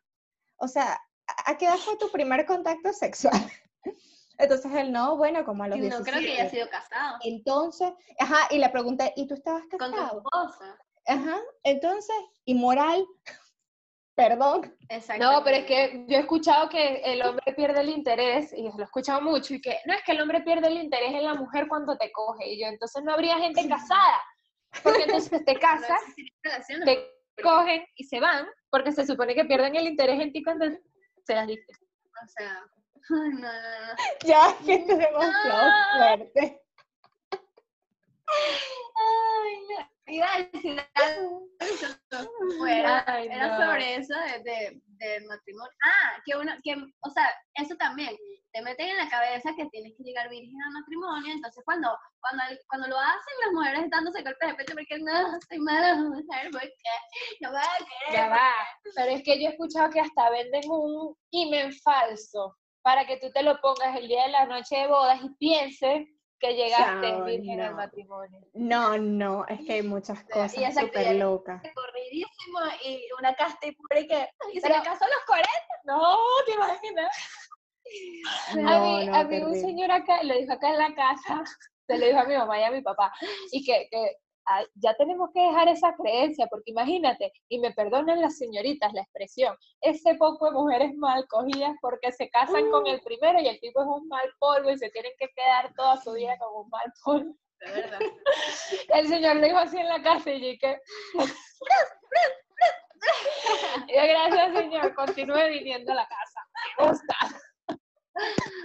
[0.57, 1.01] O sea,
[1.45, 3.39] ¿a qué edad fue tu primer contacto sexual?
[4.38, 6.11] Entonces él, no, bueno, como a los Y no 17.
[6.11, 9.97] creo que haya sido casado Entonces, ajá, y le pregunté, ¿y tú estabas con tu
[9.97, 10.17] casado?
[10.26, 10.78] esposa.
[11.07, 13.05] Ajá, entonces, ¿y moral?
[14.20, 14.76] Perdón.
[14.89, 15.24] Exacto.
[15.24, 18.78] No, pero es que yo he escuchado que el hombre pierde el interés, y lo
[18.80, 21.36] he escuchado mucho, y que no es que el hombre pierde el interés en la
[21.36, 24.22] mujer cuando te coge, y yo, entonces no habría gente casada,
[24.84, 26.01] porque entonces te No casas,
[26.84, 27.09] te
[27.41, 30.65] cogen y se van, porque se supone que pierden el interés en ti cuando
[31.26, 31.74] se las diste.
[32.22, 32.61] O sea,
[33.09, 33.95] no, no, no.
[34.26, 36.61] Ya, que esto es demasiado fuerte.
[40.07, 41.47] Iba a decir algo,
[42.67, 45.71] Era sobre eso de, de, del matrimonio.
[45.84, 48.17] Ah, que uno, que, o sea, eso también,
[48.51, 52.43] te meten en la cabeza que tienes que llegar virgen al matrimonio, entonces cuando, cuando,
[52.67, 56.73] cuando lo hacen las mujeres dándose golpes de pecho porque no, soy mala mujer, porque
[57.41, 58.13] no voy a querer.
[58.13, 58.51] Ya va.
[58.95, 63.30] Pero es que yo he escuchado que hasta venden un imen falso para que tú
[63.32, 66.07] te lo pongas el día de la noche de bodas y pienses
[66.40, 67.78] que llegaste Chao, virgen al no.
[67.78, 68.40] matrimonio.
[68.54, 71.62] No, no, es que hay muchas cosas y súper locas.
[71.74, 75.50] corridísimo y una casta y pura y que y se casó a los 40
[75.86, 77.18] No, te imaginas.
[78.50, 81.44] a mí, no, a mí un señor acá, lo dijo acá en la casa,
[81.88, 83.12] se lo dijo a mi mamá y a mi papá,
[83.52, 84.18] y que, que
[84.76, 89.56] ya tenemos que dejar esa creencia, porque imagínate, y me perdonan las señoritas la expresión,
[89.82, 93.82] ese poco de mujeres mal cogidas porque se casan con el primero y el tipo
[93.82, 96.93] es un mal polvo y se tienen que quedar toda su vida con un mal
[97.04, 97.36] polvo.
[97.60, 98.00] de verdad
[98.95, 100.80] El señor lo dijo así en la casa y que...
[103.88, 106.41] Gracias señor, continúe viniendo a la casa.
[106.78, 107.16] Me gusta.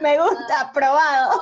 [0.01, 1.41] Me gusta, aprobado.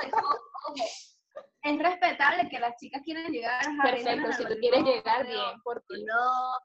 [1.63, 5.81] Es respetable que las chicas quieran llegar a Perfecto, si tú quieres llegar bien, por
[5.89, 6.05] ti.
[6.05, 6.15] no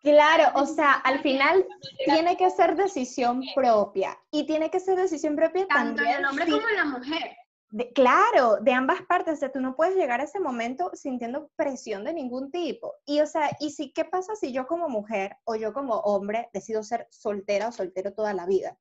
[0.02, 1.66] Claro, o sea, al final
[2.06, 6.46] tiene que ser decisión propia y tiene que ser decisión propia tanto en el hombre
[6.46, 7.38] sí, como en la mujer
[7.70, 11.52] de- claro, de ambas partes, o sea, tú no puedes llegar a ese momento sintiendo
[11.56, 12.94] presión de ningún tipo.
[13.06, 16.50] Y o sea, y si qué pasa si yo como mujer o yo como hombre
[16.54, 18.78] decido ser soltera o soltero toda la vida?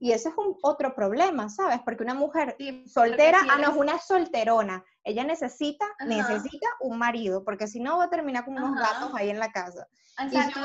[0.00, 1.80] Y ese es un otro problema, ¿sabes?
[1.84, 4.84] Porque una mujer Sí, porque soltera, si ah, no, es una solterona.
[5.04, 6.06] Ella necesita, Ajá.
[6.06, 8.92] necesita un marido, porque si no va a terminar como unos Ajá.
[9.00, 9.86] gatos ahí en la casa.
[10.18, 10.60] exacto.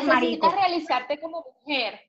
[0.00, 2.00] Necesitas realizarte como mujer.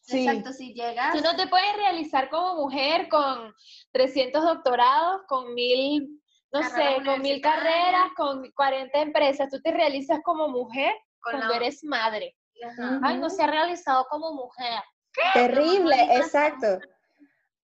[0.00, 0.26] Sí.
[0.26, 3.54] exacto si llegas Tú no te puedes realizar como mujer con
[3.92, 6.18] 300 doctorados, con mil,
[6.50, 9.50] no Carreras sé, con mil carreras, con 40 empresas.
[9.50, 12.34] Tú te realizas como mujer con cuando la- eres madre.
[12.66, 13.00] Ajá.
[13.04, 14.82] Ay, no se ha realizado como mujer.
[15.34, 16.78] Terrible, exacto.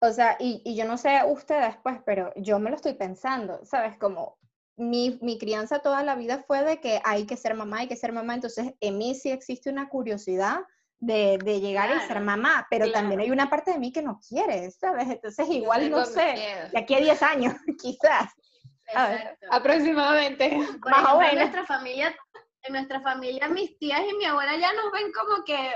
[0.05, 3.61] O sea, y, y yo no sé ustedes, pues, pero yo me lo estoy pensando,
[3.64, 3.96] ¿sabes?
[3.98, 4.36] Como
[4.76, 7.94] mi, mi crianza toda la vida fue de que hay que ser mamá, hay que
[7.96, 10.61] ser mamá, entonces en mí sí existe una curiosidad
[10.98, 13.22] de, de llegar y ser Claro, mamá, pero también claro.
[13.22, 15.09] hay una parte de mí que no quiere, ¿sabes?
[15.09, 16.68] Entonces igual no sé, miedo.
[16.72, 18.32] de aquí a 10 años, quizás.
[18.94, 19.20] A ver.
[19.20, 19.46] Exacto.
[19.50, 20.50] Aproximadamente.
[20.82, 21.38] Por Más o ejemplo, en menos.
[21.53, 22.16] nuestra familia,
[22.62, 25.72] en nuestra familia, mis tías y mi abuela ya nos ven como que,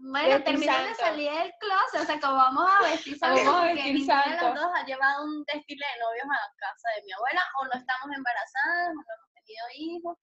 [0.00, 3.66] bueno, terminan de salir del closet, o sea, como vamos a vestir santo, Vamos a
[3.74, 7.42] vestir de las dos ha llevado un desfile de novios a casa de mi abuela,
[7.60, 10.18] o no estamos embarazadas, o no hemos tenido hijos.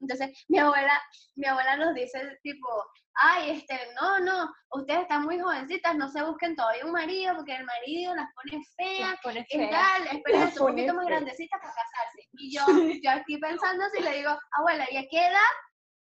[0.00, 1.02] Entonces, mi abuela,
[1.34, 2.68] mi abuela nos dice, tipo,
[3.14, 7.56] ay, este, no, no, ustedes están muy jovencitas, no se busquen todavía un marido, porque
[7.56, 9.70] el marido las pone feas, Las pones ¿Qué feas.
[9.70, 10.16] tal?
[10.16, 11.20] Esperen un poquito más feas.
[11.20, 12.28] grandecita para casarse.
[12.32, 12.64] Y yo,
[13.02, 15.52] yo estoy pensando si le digo, abuela, ¿y a qué edad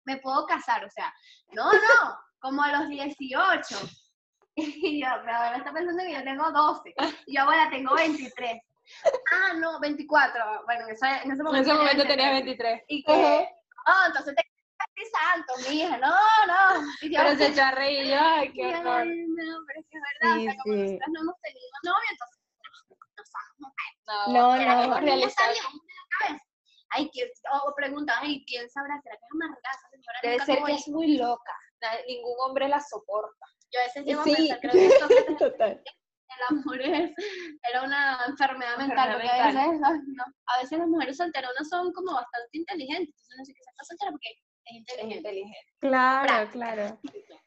[0.06, 1.14] me puedo casar, o sea,
[1.54, 3.76] no, no, como a los 18.
[4.58, 6.94] Y yo, mi abuela está pensando que yo tengo 12,
[7.26, 8.62] y yo, abuela, tengo 23.
[9.34, 10.64] Ah, no, 24.
[10.64, 12.72] Bueno, en ese, en ese En momento, ese momento tenía tenía 23.
[12.72, 12.84] 23.
[12.88, 13.50] Y que,
[13.88, 16.88] oh, entonces te santo, mi hija, no, no.
[17.02, 19.02] Y yo, Pero se echó a reír y yo, ay, qué horror.
[19.02, 20.82] "Ay, no, pero es que es verdad, o sea, como sí.
[20.84, 22.40] nosotras no hemos tenido novio, entonces
[23.58, 24.96] no No, pero no.
[24.96, 25.44] Pero cabeza.
[26.92, 27.28] Ay, ¿quién,
[27.66, 28.98] o preguntan, ay, ¿quién sabrá?
[29.02, 30.20] ¿Será que es amargada esa señora?
[30.24, 31.52] Debe ser que es muy loca.
[32.08, 33.46] Ningún hombre la soporta.
[33.72, 35.84] Yo a veces llego a Sí, pensar, creo que Sócrates, total.
[35.84, 37.12] el amor es,
[37.70, 42.14] era una enfermedad mental, porque a veces, no, a veces las mujeres solteronas son como
[42.14, 45.18] bastante inteligentes, entonces no sé qué se está soltera porque es Es inteligente.
[45.18, 45.74] inteligente.
[45.80, 46.52] Claro, Práctica.
[46.76, 47.00] claro.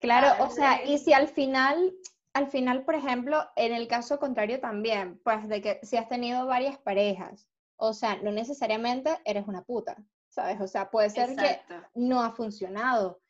[0.00, 1.94] Claro, o sea, y si al final,
[2.32, 6.44] al final, por ejemplo, en el caso contrario también, pues de que si has tenido
[6.44, 9.96] varias parejas, o sea, no necesariamente eres una puta,
[10.28, 10.60] ¿sabes?
[10.60, 11.86] O sea, puede ser que Exacto.
[11.94, 13.21] no ha funcionado,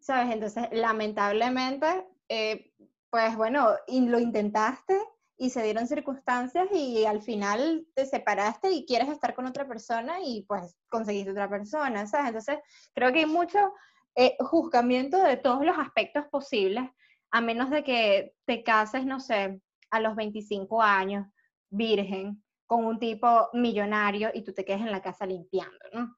[0.00, 0.32] ¿sabes?
[0.32, 2.72] Entonces, lamentablemente, eh,
[3.10, 4.98] pues bueno, lo intentaste
[5.36, 10.18] y se dieron circunstancias y al final te separaste y quieres estar con otra persona
[10.20, 12.28] y pues conseguiste otra persona, ¿sabes?
[12.28, 12.58] Entonces,
[12.92, 13.72] creo que hay mucho
[14.16, 16.90] eh, juzgamiento de todos los aspectos posibles,
[17.30, 21.26] a menos de que te cases, no sé, a los 25 años,
[21.70, 26.14] virgen, con un tipo millonario y tú te quedes en la casa limpiando, ¿no?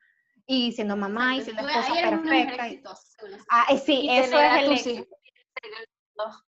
[0.53, 2.67] Y siendo mamá y siendo esposa ahí eres una mujer perfecta.
[2.67, 5.07] y- exitosa, según la Ah, eh, sí, eso es el.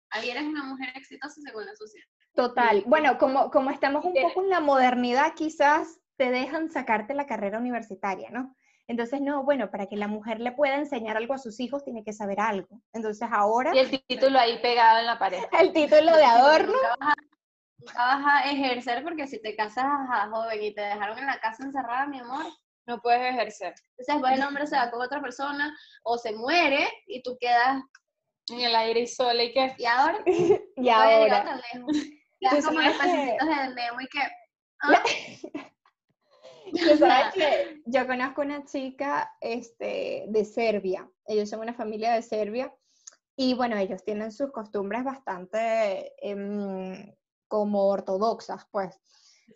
[0.09, 2.07] Ahí eres una mujer exitosa según la sociedad.
[2.34, 2.84] Total.
[2.86, 7.59] Bueno, como, como estamos un poco en la modernidad, quizás te dejan sacarte la carrera
[7.59, 8.57] universitaria, ¿no?
[8.88, 12.03] Entonces, no, bueno, para que la mujer le pueda enseñar algo a sus hijos, tiene
[12.03, 12.80] que saber algo.
[12.95, 15.38] Entonces, ahora, Y el título ahí pegado en la pared.
[15.61, 17.14] el título de adorno, a,
[17.95, 21.62] vas a ejercer porque si te casas a joven y te dejaron en la casa
[21.62, 22.47] encerrada, mi amor,
[22.87, 23.74] No puedes ejercer.
[23.91, 27.83] entonces después el hombre se va con otra persona o se muere y tú quedas,
[28.51, 30.18] En el aire y sola y que y ahora
[30.76, 31.45] y ahora.
[31.45, 31.97] tan lejos.
[32.41, 34.20] Quedas como los pececitos de Nemo y que,
[34.83, 35.03] ah,
[36.72, 41.09] Tú sabes que yo conozco una chica este, de Serbia.
[41.26, 42.74] Ellos son una familia de Serbia.
[43.37, 47.14] Y bueno, ellos tienen sus costumbres bastante em,
[47.49, 48.99] como ortodoxas, pues.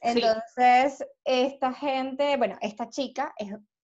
[0.01, 3.34] Entonces, esta gente, bueno, esta chica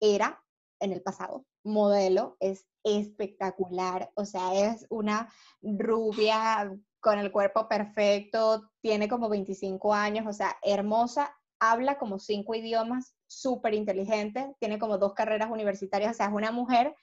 [0.01, 0.43] era
[0.81, 5.33] en el pasado modelo, es espectacular, o sea, es una
[5.63, 12.55] rubia con el cuerpo perfecto, tiene como 25 años, o sea, hermosa, habla como cinco
[12.55, 16.95] idiomas, súper inteligente, tiene como dos carreras universitarias, o sea, es una mujer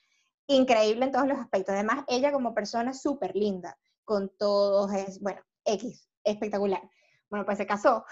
[0.46, 1.74] increíble en todos los aspectos.
[1.74, 6.82] Además, ella como persona es súper linda, con todos, es, bueno, X, espectacular.
[7.30, 8.04] Bueno, pues se casó,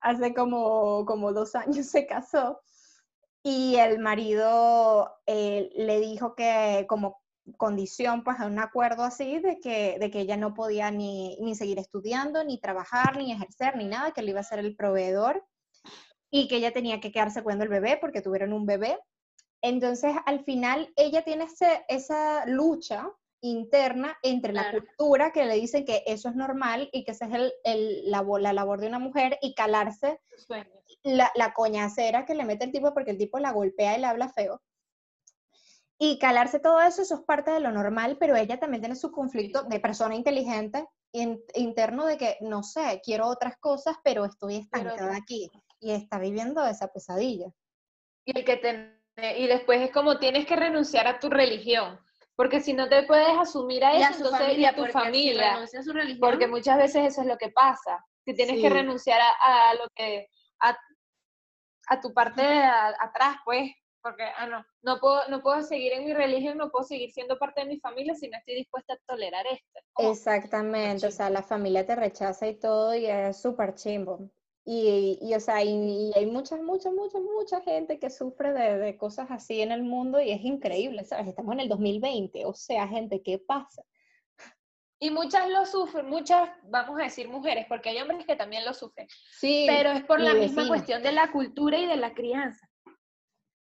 [0.00, 2.60] hace como, como dos años se casó,
[3.42, 7.22] y el marido eh, le dijo que como
[7.56, 11.54] condición, pues a un acuerdo así, de que, de que ella no podía ni, ni
[11.54, 15.46] seguir estudiando, ni trabajar, ni ejercer, ni nada, que él iba a ser el proveedor
[16.30, 18.98] y que ella tenía que quedarse cuidando el bebé porque tuvieron un bebé.
[19.62, 23.10] Entonces, al final, ella tiene ese- esa lucha
[23.40, 27.34] interna entre la cultura que le dicen que eso es normal y que esa es
[27.34, 30.20] el, el- la, la labor de una mujer y calarse
[31.04, 34.06] la, la coñacera que le mete el tipo porque el tipo la golpea y le
[34.06, 34.60] habla feo.
[36.00, 39.10] Y calarse todo eso, eso es parte de lo normal, pero ella también tiene su
[39.10, 44.56] conflicto de persona inteligente in- interno de que, no sé, quiero otras cosas, pero estoy
[44.56, 45.50] estancada aquí.
[45.80, 47.46] Y está viviendo esa pesadilla.
[48.24, 51.98] Y, el que te- y después es como tienes que renunciar a tu religión.
[52.38, 55.52] Porque si no te puedes asumir a eso, entonces familia, y a tu si familia.
[55.54, 57.98] renuncia a su religión, Porque muchas veces eso es lo que pasa.
[58.24, 58.62] Que tienes Sí.
[58.62, 60.28] que renunciar a, a lo que.
[60.60, 60.78] A,
[61.88, 63.72] a tu parte de a- atrás, pues.
[64.00, 67.36] Porque, ah, no, no puedo, no puedo seguir en mi religión, no puedo seguir siendo
[67.38, 69.80] parte de mi familia si no estoy dispuesta a tolerar esto.
[69.98, 74.30] Exactamente, o sea, la familia te rechaza y todo y es súper chimbo.
[74.70, 78.76] Y, y, o sea, y, y hay mucha, mucha, mucha, mucha gente que sufre de,
[78.76, 81.26] de cosas así en el mundo y es increíble, ¿sabes?
[81.26, 83.82] Estamos en el 2020, o sea, gente, ¿qué pasa?
[84.98, 88.74] Y muchas lo sufren, muchas, vamos a decir mujeres, porque hay hombres que también lo
[88.74, 89.08] sufren.
[89.30, 92.68] Sí, Pero es por la misma cuestión de la cultura y de la crianza.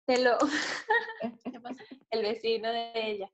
[0.07, 0.39] Te lo,
[2.09, 3.31] el vecino de ella,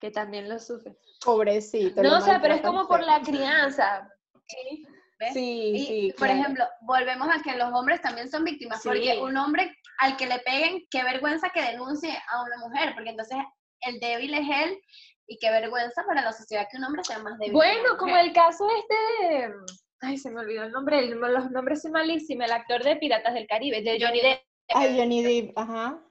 [0.00, 0.96] que también lo sufre.
[1.24, 2.00] pobrecito.
[2.00, 4.08] No, o sea, pero es como por la crianza.
[4.46, 4.86] Sí.
[5.20, 5.34] ¿Ves?
[5.34, 6.40] Sí, Y, sí, por claro.
[6.40, 10.38] ejemplo, volvemos a que los hombres también son víctimas, porque un hombre al que le
[10.38, 13.36] peguen, qué vergüenza que denuncie a una mujer, porque entonces
[13.82, 14.80] el débil es él
[15.26, 17.52] y qué vergüenza para la sociedad que un hombre sea más débil.
[17.52, 19.52] Bueno, como el caso este de,
[20.00, 23.46] ay, se me olvidó el nombre, los nombres son malísimos, el actor de Piratas del
[23.46, 24.40] Caribe, de Johnny Depp.
[24.72, 26.02] Ay, Johnny Depp, ajá.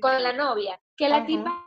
[0.00, 1.26] con la novia, que la Ajá.
[1.26, 1.65] tipa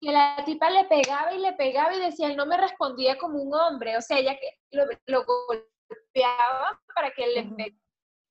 [0.00, 3.40] que la tipa le pegaba y le pegaba y decía, él no me respondía como
[3.42, 7.42] un hombre, o sea, ella que lo, lo golpeaba para que él le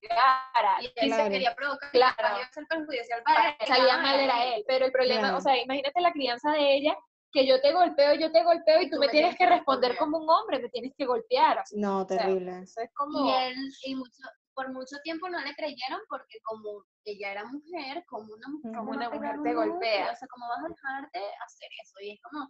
[0.02, 0.82] pegara.
[0.82, 1.24] Y él Claro.
[1.24, 2.16] se quería provocar, Claro.
[2.18, 5.38] para ser perjudicial para salía mal era él, pero el problema, Claro.
[5.38, 6.96] o sea, imagínate la crianza de ella,
[7.32, 10.30] que yo te golpeo, yo te golpeo y tú me tienes que responder como un
[10.30, 12.60] hombre, me tienes que golpear, o No, terrible.
[12.62, 13.28] eso es como...
[13.28, 14.22] Y él, y mucho,
[14.54, 18.78] por mucho tiempo no le creyeron porque como ella era mujer, como una mujer, Como
[18.78, 20.12] ¿cómo una mujer te golpea.
[20.12, 21.96] O sea, ¿cómo vas a dejarte hacer eso?
[22.02, 22.50] Y es como,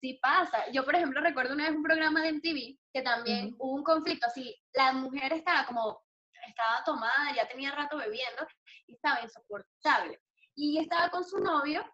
[0.00, 0.70] sí pasa.
[0.70, 4.26] Yo, por ejemplo, recuerdo una vez un programa de MTV que también hubo un conflicto
[4.26, 4.54] así.
[4.74, 6.02] La mujer estaba como,
[6.46, 8.46] estaba tomada, ya tenía rato bebiendo
[8.86, 10.20] y estaba insoportable.
[10.54, 11.84] Y estaba con su novio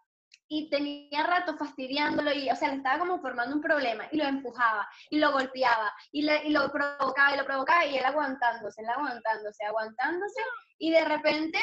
[0.53, 4.25] y tenía rato fastidiándolo y, o sea, le estaba como formando un problema y lo
[4.25, 8.81] empujaba y lo golpeaba y, le, y lo provocaba y lo provocaba y él aguantándose,
[8.81, 10.41] él aguantándose, aguantándose
[10.77, 11.57] y de repente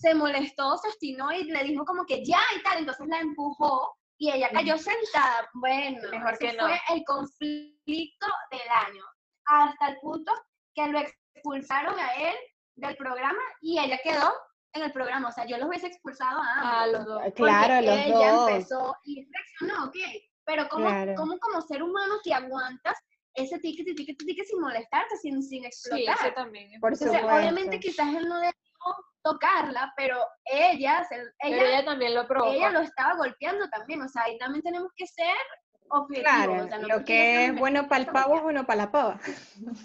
[0.00, 3.96] se molestó, se obstinó y le dijo como que ya y tal, entonces la empujó
[4.16, 5.48] y ella cayó sentada.
[5.54, 6.66] Bueno, Mejor ese que no.
[6.68, 9.02] fue el conflicto del año,
[9.46, 10.32] hasta el punto
[10.74, 12.34] que lo expulsaron a él
[12.76, 14.32] del programa y ella quedó
[14.74, 16.72] en el programa, o sea, yo los hubiese expulsado a ambos.
[16.72, 17.22] a los dos.
[17.24, 18.50] Ah, Claro, los ella dos.
[18.50, 19.96] empezó y reaccionó, ok,
[20.44, 21.14] pero ¿cómo, Claro.
[21.16, 22.98] cómo como ser humano te aguantas
[23.34, 26.26] ese ticket, ticket, ticket sin molestarte, sin, sin Sí, explotar?
[26.26, 26.80] eso también.
[26.80, 27.36] Por Entonces, supuesto.
[27.40, 28.52] obviamente quizás él no debió
[29.22, 32.52] tocarla, pero ella, se- Pero ella, también lo provocó.
[32.52, 35.36] ella lo estaba golpeando también, o sea, ahí también tenemos que ser
[35.90, 36.30] objetivos.
[36.32, 38.90] Claro, o sea, no lo que es bueno para el pavo es bueno para la
[38.90, 39.20] pava.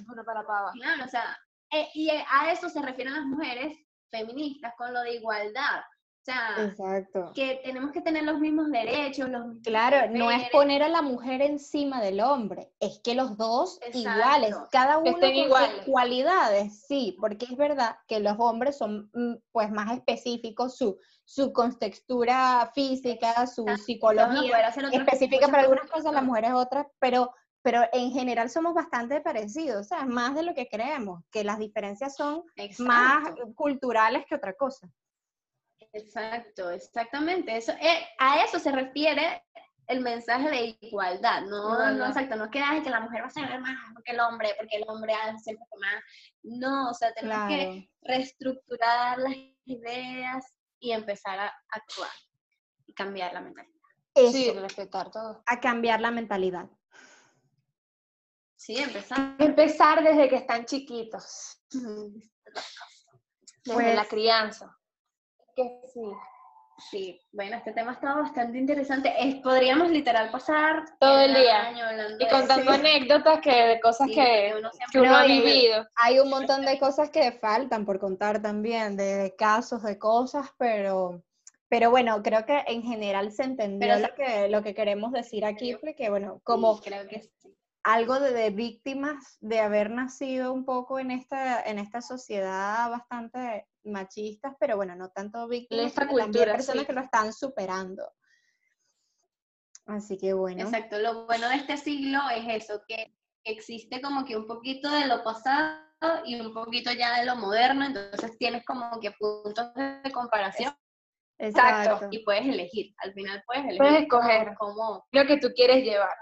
[0.06, 0.72] Bueno, para pava.
[0.74, 1.38] Claro, o sea,
[1.72, 3.78] eh, y a eso se refieren las mujeres
[4.12, 5.82] feministas con lo de igualdad.
[6.24, 7.34] O sea, Exacto.
[7.36, 11.02] que tenemos que tener los mismos derechos, los mismos Claro, no es poner a la
[11.02, 14.00] mujer encima del hombre, es que los dos Exacto.
[14.00, 15.86] iguales, cada uno estén con sus iguales.
[15.86, 21.52] cualidades, sí, porque es verdad que los hombres son mm, pues más específicos, su, su
[21.52, 26.14] contextura física, su Exacto, psicología específica para algunas cosas.
[26.14, 30.54] las mujeres otras, pero, pero en general somos bastante parecidos, o sea, más de lo
[30.54, 32.44] que creemos, que las diferencias son
[32.80, 34.88] más culturales que otra cosa.
[35.94, 37.56] Exacto, exactamente.
[37.56, 39.44] Eso, eh, a eso se refiere
[39.88, 41.92] el mensaje de igualdad, no, Igualdad.
[41.94, 44.78] no exacto, no es que, la mujer va a ser más que el hombre, porque
[44.78, 46.04] el hombre hace siempre más.
[46.44, 47.50] No, o sea, tenemos Claro.
[47.50, 49.34] que reestructurar las
[49.66, 50.46] ideas
[50.80, 52.10] y empezar a actuar
[52.88, 53.74] y cambiar la mentalidad.
[54.16, 55.44] Eso, Sí, respetar todo.
[55.46, 56.70] a cambiar la mentalidad.
[58.56, 59.36] Sí, empezar.
[59.40, 62.22] Empezar desde que están chiquitos, desde
[63.66, 64.78] Pues- la crianza.
[65.56, 66.02] Que sí.
[66.90, 69.14] Sí, bueno, este tema está bastante interesante.
[69.20, 71.72] Es, podríamos literal pasar Todo el día.
[72.20, 75.88] Y contando anécdotas que, de cosas Sí, que, uno siempre- que uno No, ha vivido.
[75.96, 81.22] Hay un montón de cosas que faltan por contar también, de casos, de cosas, pero,
[81.70, 85.46] pero bueno, creo que en general se entendió Pero lo, que, lo que queremos decir
[85.46, 87.56] aquí, porque bueno, como Sí, creo que sí.
[87.84, 93.68] Algo de, de víctimas de haber nacido un poco en esta, en esta sociedad bastante
[93.84, 96.88] machistas, pero bueno, no tanto víctimas, esta sino también cultura, personas sí.
[96.88, 98.14] que lo están superando.
[99.86, 100.62] Así que bueno.
[100.62, 103.14] Exacto, lo bueno de este siglo es eso, que
[103.44, 105.84] existe como que un poquito de lo pasado
[106.26, 110.74] y un poquito ya de lo moderno, entonces tienes como que puntos de comparación
[111.38, 112.08] Exacto.
[112.12, 113.78] y puedes elegir, al final puedes elegir.
[113.80, 114.56] Puedes escoger.
[114.58, 116.16] Como, Lo que tú quieres llevar.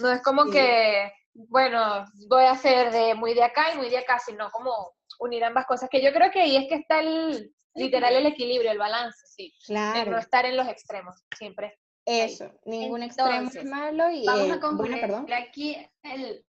[0.00, 0.52] No es como Sí.
[0.52, 4.92] que, bueno, voy a hacer de muy de acá y muy de acá, sino como
[5.18, 5.88] unir ambas cosas.
[5.90, 9.54] Que yo creo que ahí es que está el, literal, el equilibrio, el balance, sí.
[9.66, 10.10] Claro.
[10.10, 11.78] no estar en los extremos, siempre.
[12.04, 16.46] Eso, ningún extremo es malo y vamos eh, a concluir bueno, aquí el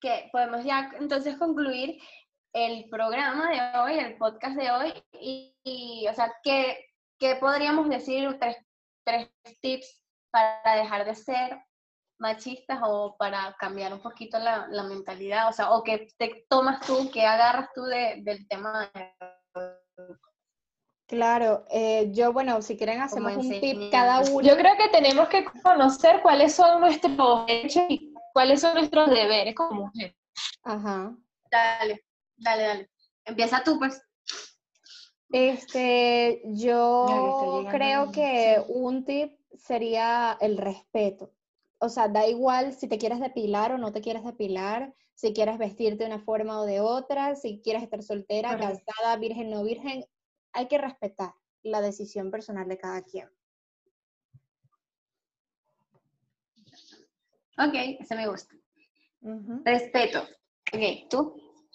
[0.00, 2.00] que podemos ya entonces concluir
[2.54, 6.86] el programa de hoy, el podcast de hoy, y, y, o sea, ¿qué,
[7.18, 8.34] qué podríamos decir?
[8.40, 8.56] Tres,
[9.04, 9.30] tres
[9.60, 9.99] tips
[10.30, 11.62] para dejar de ser
[12.18, 16.84] machistas o para cambiar un poquito la, la mentalidad, o sea, o que te tomas
[16.86, 18.90] tú, que agarras tú de- del tema
[21.06, 24.42] Claro, eh, yo, bueno, si quieren hacemos un tip cada uno.
[24.42, 29.56] Yo creo que tenemos que conocer cuáles son nuestros derechos y cuáles son nuestros deberes
[29.56, 30.14] como mujeres.
[30.62, 31.12] Ajá.
[31.50, 32.04] Dale,
[32.36, 32.90] dale, dale.
[33.24, 34.00] Empieza tú, pues.
[35.32, 37.06] Este, yo
[37.70, 41.32] creo que un tip sería el respeto.
[41.78, 45.58] O sea, da igual si te quieres depilar o no te quieres depilar, si quieres
[45.58, 48.82] vestirte de una forma o de otra, si quieres estar soltera, Correcto.
[48.86, 50.04] casada, virgen, no virgen,
[50.52, 51.32] hay que respetar
[51.62, 53.28] la decisión personal de cada quien.
[57.58, 58.54] Ok, ese me gusta.
[59.64, 60.22] Respeto.
[60.72, 61.34] Ok, ¿tú?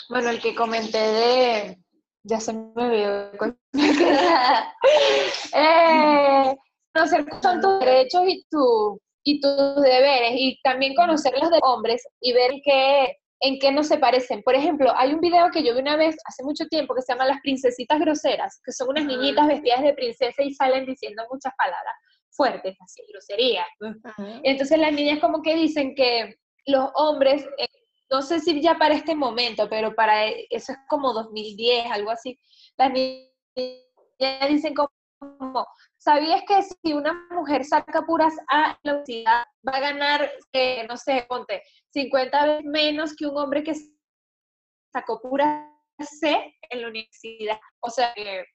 [0.09, 1.78] Bueno, el que comenté de,
[2.23, 3.38] Ya se me olvidó.
[3.38, 3.59] con-
[5.53, 6.55] eh,
[6.95, 12.07] conocer son tus derechos y, tu, y tus deberes, y también conocer los de hombres
[12.21, 14.41] y ver qué, en qué no se parecen.
[14.43, 17.13] Por ejemplo, hay un video que yo vi una vez hace mucho tiempo que se
[17.13, 21.53] llama Las Princesitas Groseras, que son unas niñitas vestidas de princesa y salen diciendo muchas
[21.57, 21.93] palabras
[22.31, 23.67] fuertes, así, groserías.
[24.43, 26.35] Entonces las niñas como que dicen que
[26.65, 27.67] los hombres, eh,
[28.11, 32.11] no sé si ya para este momento, pero para e- eso es como 2010, algo
[32.11, 32.37] así,
[32.77, 33.29] las niñas
[34.49, 34.89] dicen como,
[35.97, 40.86] ¿sabías que si una mujer saca puras A en la universidad va a ganar, eh,
[40.88, 41.63] no sé, ponte,
[41.93, 43.76] 50 veces menos que un hombre que
[44.93, 47.59] sacó puras C en la universidad?
[47.80, 48.45] O sea, que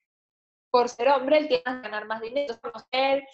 [0.71, 3.25] por ser hombre él tiene que ganar más dinero, conocer,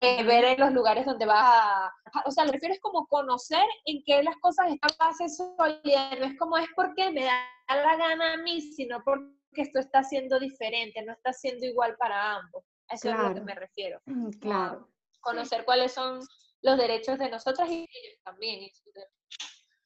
[0.00, 1.94] eh, ver en los lugares donde va a...
[2.26, 6.18] O sea, lo que refiero es como conocer en qué las cosas están bases sólidas,
[6.18, 10.02] no es como es porque me da la gana a mí, sino porque esto está
[10.02, 12.64] siendo diferente, no está siendo igual para ambos.
[12.92, 13.44] A Eso es a lo que Claro.
[13.44, 14.00] me refiero.
[14.06, 14.88] Mm, Claro.
[15.20, 16.20] Conocer cuáles son
[16.62, 18.68] los derechos de nosotras y ellos también.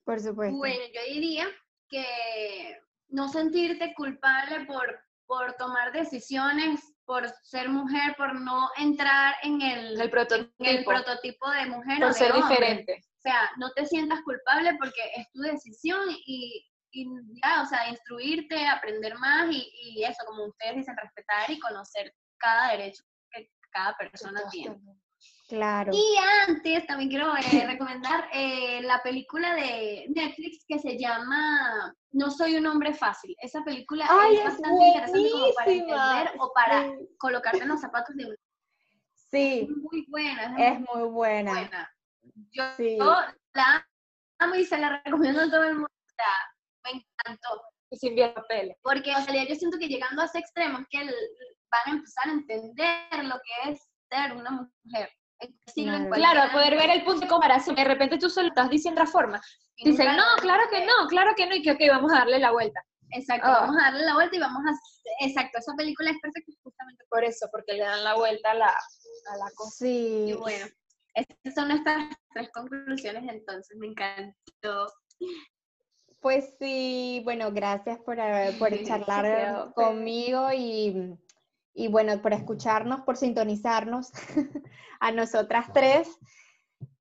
[0.04, 0.56] Por supuesto.
[0.56, 1.46] Bueno, yo diría
[1.88, 2.78] que
[3.08, 10.00] no sentirte culpable por, por tomar decisiones, por ser mujer, por no entrar en el,
[10.00, 12.48] El prototipo, en el prototipo de mujer o por de ser hombre.
[12.48, 13.00] diferente.
[13.18, 17.06] O sea, no te sientas culpable porque es tu decisión y, y
[17.44, 22.12] ya, o sea, instruirte, aprender más y, y eso, como ustedes dicen, respetar y conocer
[22.38, 24.78] cada derecho que cada persona tiene.
[25.48, 25.92] Claro.
[25.94, 26.16] Y
[26.48, 27.40] antes también quiero eh,
[27.78, 33.34] recomendar eh, la película de Netflix que se llama No soy un hombre fácil.
[33.40, 37.08] Esa película ¡Ay, es bastante interesante como para entender o para Sí.
[37.18, 38.36] colocarte en los zapatos de un
[39.30, 41.52] Sí, es muy buena, es, muy muy buena.
[41.52, 41.92] buena.
[42.52, 42.96] Yo, Sí.
[43.54, 43.86] la
[44.38, 45.88] amo y se la recomiendo a todo el mundo.
[46.84, 47.62] Me encantó.
[47.90, 48.76] Y sin papeles.
[48.82, 51.14] Porque, o sea, yo siento que llegando a ese extremo es que el-
[51.84, 55.10] van a empezar a entender lo que es ser una mujer.
[55.74, 56.10] Claro.
[56.10, 57.76] Claro, poder ver el punto de comparación.
[57.76, 59.40] De repente tú solo estás diciendo otra forma.
[59.76, 62.52] Dicen, no, claro que no, claro que no, y que ok, vamos a darle la
[62.52, 62.80] vuelta.
[63.10, 63.60] Exacto, Ah.
[63.60, 65.24] vamos a darle la vuelta y vamos a...
[65.24, 68.68] Exacto, esa película es perfecta justamente Por eso, porque le dan la vuelta a la,
[68.68, 69.76] a la cosa.
[69.76, 70.26] Sí.
[70.28, 70.66] Y bueno,
[71.14, 74.92] estas son nuestras tres conclusiones entonces, me encantó.
[76.20, 78.16] Pues sí, bueno, gracias por,
[78.58, 81.16] por charlar conmigo y,
[81.76, 84.10] y bueno, por escucharnos, por sintonizarnos
[85.00, 86.08] a nosotras tres.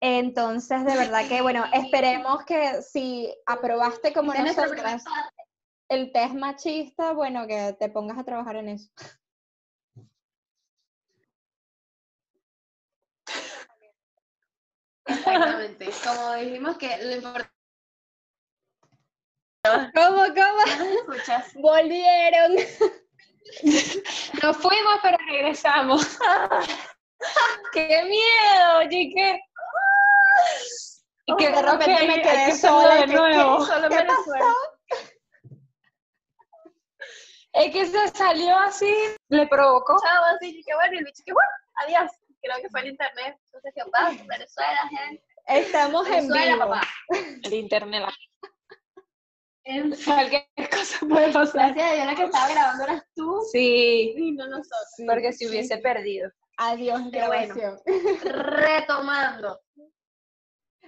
[0.01, 5.03] Entonces, de verdad que, bueno, esperemos que si aprobaste como nosotras
[5.89, 8.89] el test machista, bueno, que te pongas a trabajar en eso.
[15.07, 17.55] Exactamente, como dijimos que lo importante
[19.65, 20.63] ¿Cómo, cómo?
[20.77, 21.53] que escuchas.
[21.55, 22.55] Volvieron.
[24.45, 26.19] Nos fuimos, pero regresamos.
[27.73, 28.77] ¡Qué miedo!
[28.77, 29.39] Oye, ¿qué?
[31.25, 33.65] Y que de repente me quedé que sola, de ¿qué- qué- nuevo.
[33.65, 34.53] Solo ¿Qué Venezuela.
[37.53, 38.93] Es que se salió así,
[39.29, 39.95] le provocó.
[40.05, 42.11] Chao, así que bueno, y el bicho que bueno, adiós.
[42.43, 43.35] Creo que fue el internet.
[43.45, 44.23] Entonces, ¿qué pasa?
[44.27, 45.23] Venezuela, gente.
[45.47, 46.69] Estamos en Venezuela, Ah, vivo.
[46.69, 46.87] papá.
[47.45, 48.09] El internet, En-
[50.05, 51.73] cualquier cosa puede pasar.
[51.73, 54.87] Gracias a Dios, la que estaba grabando eras tú Sí, y no nosotros.
[54.95, 55.49] Sí, porque si sí.
[55.51, 56.29] hubiese perdido.
[56.57, 57.11] Adiós, bueno.
[57.11, 57.79] grabación.
[58.23, 59.59] Retomando.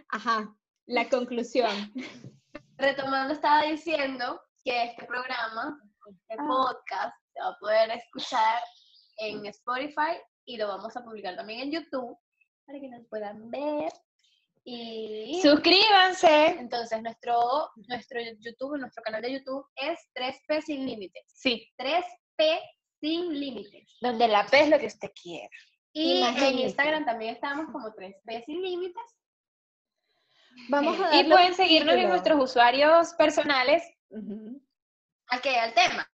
[0.09, 0.55] Ajá,
[0.85, 1.69] la conclusión.
[2.77, 6.45] Retomando, estaba diciendo que este programa, este Ah.
[6.47, 8.61] podcast, se va a poder escuchar
[9.17, 12.17] en Spotify y lo vamos a publicar también en YouTube
[12.65, 13.91] para que nos puedan ver.
[14.69, 16.47] Y Suscríbanse.
[16.59, 21.23] entonces nuestro, nuestro YouTube, nuestro canal de YouTube es 3P sin límites.
[21.25, 22.59] Sí, 3P
[22.99, 23.97] sin límites.
[24.01, 25.47] donde la P es lo que usted quiera.
[25.93, 26.59] Y en.
[26.59, 29.03] Instagram también estamos como 3P sin límites.
[30.67, 33.83] Vamos a Y pueden seguirnos en nuestros usuarios personales.
[34.09, 34.61] Ujú.
[35.29, 36.05] Aquí al tema.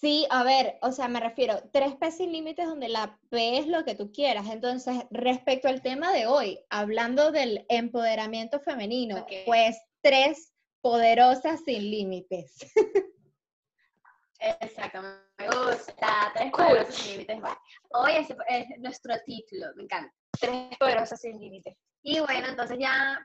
[0.00, 3.66] Sí, a ver, o sea, me refiero, tres P sin límites donde la P es
[3.66, 4.46] lo que tú quieras.
[4.48, 12.58] Entonces, respecto al tema de hoy, hablando del empoderamiento femenino, pues tres poderosas sin límites.
[14.60, 15.18] Exactamente.
[15.36, 16.32] Me gusta.
[16.32, 17.38] Tres poderosas sin límites.
[17.90, 20.14] Hoy es, es nuestro título, me encanta.
[20.38, 21.76] Tres poderosas sin límites.
[22.02, 23.18] Y bueno, entonces ya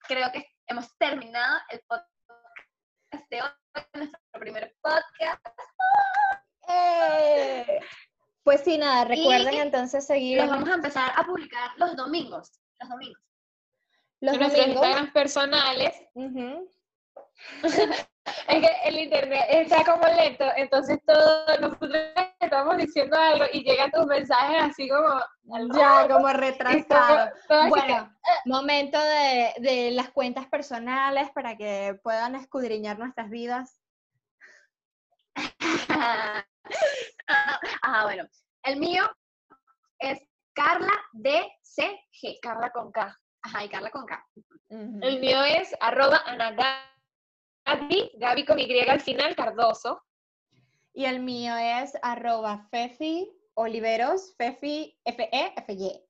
[0.00, 2.19] creo que hemos terminado el podcast
[3.10, 3.50] de hoy,
[3.94, 5.46] nuestro primer podcast.
[6.68, 7.80] ¡Eh!
[8.42, 12.52] Pues sí, nada, recuerden Y entonces seguir Los vamos a empezar a publicar los domingos.
[12.80, 13.22] Los domingos.
[14.20, 14.84] los en nuestros domingos.
[14.86, 15.94] Instagram personales.
[16.14, 16.70] Ujú.
[18.48, 21.96] Es que el internet está como lento, entonces todo, nosotros
[22.40, 25.20] estamos diciendo algo y llegan tus mensajes así como...
[25.74, 27.30] Ya, como retrasado.
[27.68, 28.12] Bueno,
[28.46, 33.80] momento de, de las cuentas personales para que puedan escudriñar nuestras vidas.
[37.82, 38.28] ah, bueno.
[38.62, 39.02] El mío
[39.98, 40.20] es
[40.52, 42.40] Carla DCG.
[42.42, 43.18] Carla con K.
[43.42, 44.26] Ajá, y Carla con K.
[44.68, 46.78] El mío es arroba anagabi,
[48.14, 50.02] Gaby con Y al final, Cardoso.
[50.92, 56.02] Y el mío es arroba Fefi Oliveros, Fefi E F-E-F-Y.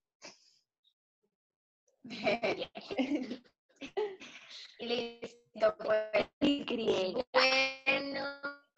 [4.79, 6.27] y listo, pues.
[6.41, 7.15] Y.
[7.33, 8.25] Bueno,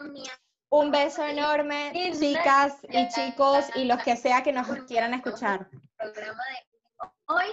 [0.01, 0.25] mi
[0.71, 5.69] Un beso enorme, chicas y chicos, y los que sea que nos quieran escuchar.
[5.97, 7.47] programa de hoy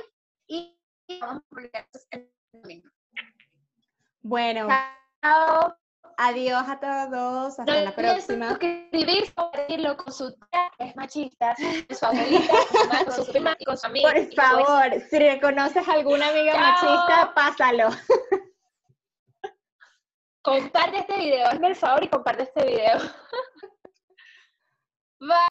[0.47, 0.79] y
[1.19, 2.89] vamos a publicar el domingo.
[4.21, 4.67] Bueno,
[5.21, 5.75] Chao.
[6.17, 8.49] adiós a todos, hasta No la próxima.
[8.49, 11.55] suscribirse, compartirlo con su tía, que es machista,
[11.87, 12.53] con su abuelita,
[13.05, 14.11] con su prima y con su amiga.
[14.11, 16.61] Por pues, favor, si reconoces a alguna amiga Chao.
[16.61, 17.89] machista, pásalo.
[20.41, 22.97] comparte este video, hazme el favor y comparte este video.
[25.21, 25.35] Bye.